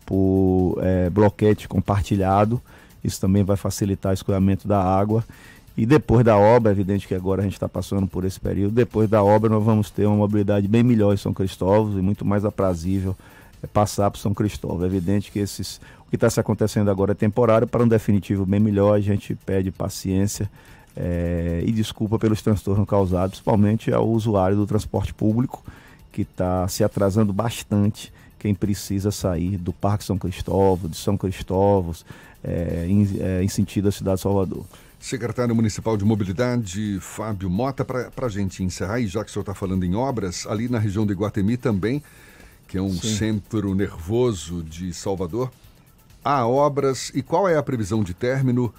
por 0.06 0.78
é, 0.82 1.10
bloquete 1.10 1.68
compartilhado. 1.68 2.62
Isso 3.06 3.22
também 3.22 3.44
vai 3.44 3.56
facilitar 3.56 4.12
o 4.12 4.14
escoamento 4.14 4.68
da 4.68 4.82
água. 4.82 5.24
E 5.78 5.86
depois 5.86 6.24
da 6.24 6.38
obra, 6.38 6.72
evidente 6.72 7.08
que 7.08 7.14
agora 7.14 7.42
a 7.42 7.44
gente 7.44 7.54
está 7.54 7.68
passando 7.68 8.08
por 8.08 8.24
esse 8.24 8.40
período, 8.40 8.74
depois 8.74 9.10
da 9.10 9.22
obra 9.22 9.50
nós 9.50 9.64
vamos 9.64 9.90
ter 9.90 10.06
uma 10.06 10.16
mobilidade 10.16 10.68
bem 10.68 10.84
melhor 10.84 11.14
em 11.14 11.18
São 11.18 11.34
Cristóvão 11.34 12.00
e 12.00 12.02
muito 12.02 12.24
mais 12.24 12.46
aprazível 12.46 13.16
é, 13.62 13.68
passar 13.68 14.10
para 14.10 14.20
São 14.20 14.34
Cristóvão. 14.34 14.84
É 14.84 14.86
evidente 14.86 15.32
que 15.32 15.40
esses, 15.40 15.82
o 16.08 16.10
que 16.10 16.16
está 16.16 16.30
se 16.30 16.40
acontecendo 16.40 16.90
agora 16.90 17.12
é 17.12 17.16
temporário, 17.16 17.68
para 17.68 17.84
um 17.84 17.88
definitivo 17.88 18.46
bem 18.46 18.60
melhor 18.60 18.96
a 18.96 19.02
gente 19.02 19.36
pede 19.46 19.70
paciência 19.70 20.50
é, 20.96 21.62
e 21.66 21.72
desculpa 21.74 22.18
pelos 22.18 22.42
transtornos 22.42 22.88
causados, 22.88 23.32
principalmente 23.32 23.92
ao 23.92 24.08
usuário 24.08 24.56
do 24.56 24.66
transporte 24.66 25.14
público, 25.14 25.62
que 26.12 26.22
está 26.22 26.66
se 26.70 26.86
atrasando 26.86 27.34
bastante 27.34 28.14
quem 28.40 28.54
precisa 28.54 29.12
sair 29.12 29.58
do 29.58 29.74
Parque 29.74 30.06
São 30.06 30.18
Cristóvão, 30.18 30.90
de 30.90 30.96
São 30.96 31.18
Cristóvão, 31.18 31.94
é, 32.46 32.86
em, 32.88 33.08
é, 33.20 33.44
em, 33.44 33.48
sentido 33.48 33.90
à 33.90 33.92
cidade 33.92 34.18
de 34.18 34.22
Salvador. 34.22 34.66
Secretário 35.00 35.56
Municipal 35.56 35.98
de 35.98 36.06
Mobilidade, 36.06 37.00
Fábio 37.00 37.50
Mota, 37.50 37.84
para 37.84 38.12
a 38.26 38.30
gente 38.30 38.64
encerrar, 38.64 39.00
e 39.00 39.08
já 39.08 39.24
que 39.24 39.30
o 39.30 39.34
senhor 39.34 39.42
está 39.42 39.54
falando 39.54 39.84
em 39.84 39.96
obras, 39.96 40.46
ali 40.48 40.70
na 40.70 40.80
região 40.80 41.06
de 41.06 41.14
Iguatemi 41.14 41.58
também, 41.58 42.04
que 42.68 42.78
é 42.78 42.82
um 42.82 42.94
Sim. 42.94 43.16
centro 43.16 43.74
nervoso 43.76 44.64
de 44.64 44.94
Salvador, 44.94 45.52
há 46.24 46.48
obras 46.48 47.12
e 47.14 47.22
qual 47.22 47.48
é 47.48 47.58
a 47.58 47.64
previsão 47.64 48.04
de 48.04 48.14
término? 48.14 48.74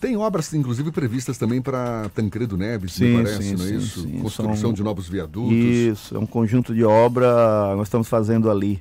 Tem 0.00 0.16
obras, 0.16 0.52
inclusive, 0.52 0.92
previstas 0.92 1.38
também 1.38 1.62
para 1.62 2.08
Tancredo 2.10 2.56
Neves, 2.56 2.92
sim, 2.92 3.06
me 3.06 3.22
parece, 3.24 3.42
sim, 3.42 3.54
não 3.56 3.64
é 3.64 3.68
sim, 3.68 3.76
isso? 3.76 4.02
Sim. 4.02 4.18
Construção 4.20 4.56
São... 4.56 4.72
de 4.72 4.82
novos 4.82 5.08
viadutos. 5.08 5.52
Isso, 5.52 6.14
é 6.14 6.18
um 6.18 6.26
conjunto 6.26 6.74
de 6.74 6.84
obra, 6.84 7.74
nós 7.74 7.86
estamos 7.86 8.06
fazendo 8.06 8.50
ali 8.50 8.80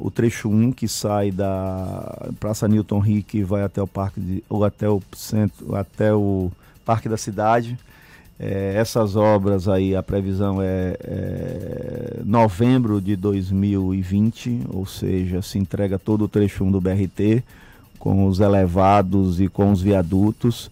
o 0.00 0.10
trecho 0.10 0.48
1 0.48 0.72
que 0.72 0.88
sai 0.88 1.30
da 1.30 2.28
Praça 2.38 2.66
Newton 2.66 2.98
Rick 2.98 3.38
e 3.38 3.44
vai 3.44 3.62
até 3.62 3.82
o 3.82 3.86
parque 3.86 4.20
de, 4.20 4.44
ou 4.48 4.64
até 4.64 4.88
o 4.88 5.02
centro, 5.14 5.74
até 5.76 6.12
o 6.12 6.50
Parque 6.84 7.08
da 7.08 7.16
Cidade. 7.16 7.78
É, 8.38 8.72
essas 8.76 9.16
obras 9.16 9.68
aí, 9.68 9.94
a 9.94 10.02
previsão 10.02 10.62
é, 10.62 10.96
é, 11.00 12.20
novembro 12.24 12.98
de 12.98 13.14
2020, 13.14 14.62
ou 14.70 14.86
seja, 14.86 15.42
se 15.42 15.58
entrega 15.58 15.98
todo 15.98 16.24
o 16.24 16.28
trecho 16.28 16.64
1 16.64 16.70
do 16.70 16.80
BRT, 16.80 17.44
com 17.98 18.26
os 18.26 18.40
elevados 18.40 19.40
e 19.40 19.48
com 19.48 19.70
os 19.70 19.82
viadutos. 19.82 20.70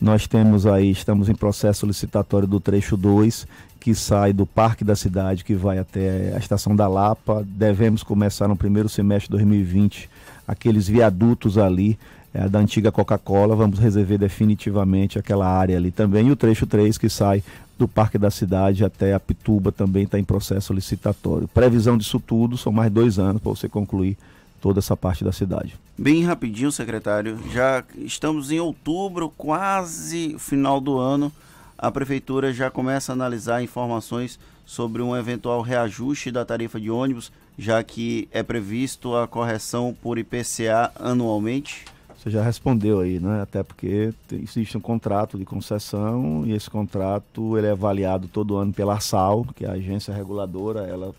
Nós 0.00 0.26
temos 0.26 0.66
aí, 0.66 0.90
estamos 0.90 1.28
em 1.28 1.34
processo 1.34 1.84
licitatório 1.84 2.48
do 2.48 2.58
trecho 2.58 2.96
2, 2.96 3.46
que 3.78 3.94
sai 3.94 4.32
do 4.32 4.46
Parque 4.46 4.82
da 4.82 4.96
Cidade, 4.96 5.44
que 5.44 5.54
vai 5.54 5.78
até 5.78 6.32
a 6.34 6.38
Estação 6.38 6.74
da 6.74 6.88
Lapa. 6.88 7.46
Devemos 7.46 8.02
começar 8.02 8.48
no 8.48 8.56
primeiro 8.56 8.88
semestre 8.88 9.28
de 9.28 9.32
2020 9.32 10.08
aqueles 10.48 10.88
viadutos 10.88 11.58
ali 11.58 11.98
é, 12.32 12.48
da 12.48 12.58
antiga 12.58 12.90
Coca-Cola. 12.90 13.54
Vamos 13.54 13.78
resolver 13.78 14.16
definitivamente 14.16 15.18
aquela 15.18 15.46
área 15.46 15.76
ali 15.76 15.90
também. 15.90 16.28
E 16.28 16.30
o 16.30 16.36
trecho 16.36 16.66
3 16.66 16.96
que 16.96 17.10
sai 17.10 17.42
do 17.78 17.86
Parque 17.86 18.16
da 18.16 18.30
Cidade 18.30 18.84
até 18.84 19.12
a 19.12 19.20
Pituba 19.20 19.70
também 19.70 20.04
está 20.04 20.18
em 20.18 20.24
processo 20.24 20.72
licitatório. 20.72 21.46
Previsão 21.48 21.98
disso 21.98 22.18
tudo, 22.18 22.56
são 22.56 22.72
mais 22.72 22.90
dois 22.90 23.18
anos 23.18 23.42
para 23.42 23.50
você 23.50 23.68
concluir 23.68 24.16
toda 24.60 24.78
essa 24.78 24.96
parte 24.96 25.24
da 25.24 25.32
cidade. 25.32 25.74
Bem 25.96 26.24
rapidinho, 26.24 26.70
secretário. 26.70 27.38
Já 27.52 27.82
estamos 27.96 28.50
em 28.50 28.60
outubro, 28.60 29.30
quase 29.36 30.36
final 30.38 30.80
do 30.80 30.98
ano. 30.98 31.32
A 31.76 31.90
prefeitura 31.90 32.52
já 32.52 32.70
começa 32.70 33.12
a 33.12 33.14
analisar 33.14 33.62
informações 33.62 34.38
sobre 34.66 35.02
um 35.02 35.16
eventual 35.16 35.62
reajuste 35.62 36.30
da 36.30 36.44
tarifa 36.44 36.78
de 36.78 36.90
ônibus, 36.90 37.32
já 37.58 37.82
que 37.82 38.28
é 38.30 38.42
previsto 38.42 39.16
a 39.16 39.26
correção 39.26 39.96
por 40.00 40.18
IPCA 40.18 40.92
anualmente. 40.94 41.84
Você 42.16 42.30
já 42.30 42.42
respondeu 42.42 43.00
aí, 43.00 43.18
né? 43.18 43.40
Até 43.40 43.62
porque 43.62 44.12
existe 44.30 44.76
um 44.76 44.80
contrato 44.80 45.38
de 45.38 45.44
concessão 45.46 46.44
e 46.46 46.52
esse 46.52 46.68
contrato 46.68 47.56
ele 47.56 47.66
é 47.66 47.70
avaliado 47.70 48.28
todo 48.28 48.58
ano 48.58 48.74
pela 48.74 49.00
SAL, 49.00 49.46
que 49.56 49.64
é 49.64 49.68
a 49.68 49.72
agência 49.72 50.12
reguladora, 50.12 50.80
ela 50.80 51.14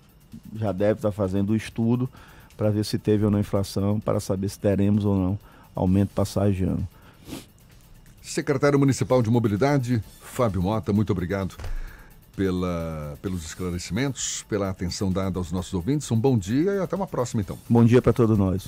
já 0.56 0.72
deve 0.72 1.00
estar 1.00 1.12
fazendo 1.12 1.50
o 1.50 1.56
estudo 1.56 2.08
para 2.62 2.70
ver 2.70 2.86
se 2.86 3.00
teve 3.00 3.26
ou 3.26 3.32
não 3.32 3.40
inflação, 3.40 4.00
para 4.00 4.20
saber 4.20 4.48
se 4.48 4.60
teremos 4.60 5.04
ou 5.04 5.16
não 5.16 5.40
aumento 5.74 6.12
passagiano. 6.14 6.88
Secretário 8.22 8.78
Municipal 8.78 9.24
de 9.24 9.32
Mobilidade, 9.32 10.04
Fábio 10.22 10.62
Mota, 10.62 10.94
muito 10.94 11.12
obrigado 11.12 11.56
pela, 12.36 13.18
pelos 13.20 13.44
esclarecimentos, 13.44 14.46
pela 14.48 14.70
atenção 14.70 15.12
dada 15.12 15.40
aos 15.40 15.52
nossos 15.52 15.74
ouvintes. 15.74 16.12
Um 16.12 16.20
bom 16.20 16.38
dia 16.38 16.74
e 16.74 16.80
até 16.80 16.96
uma 16.96 17.08
próxima, 17.08 17.42
então. 17.42 17.58
Bom 17.68 17.84
dia 17.84 18.00
para 18.00 18.14
todos 18.14 18.38
nós. 18.38 18.68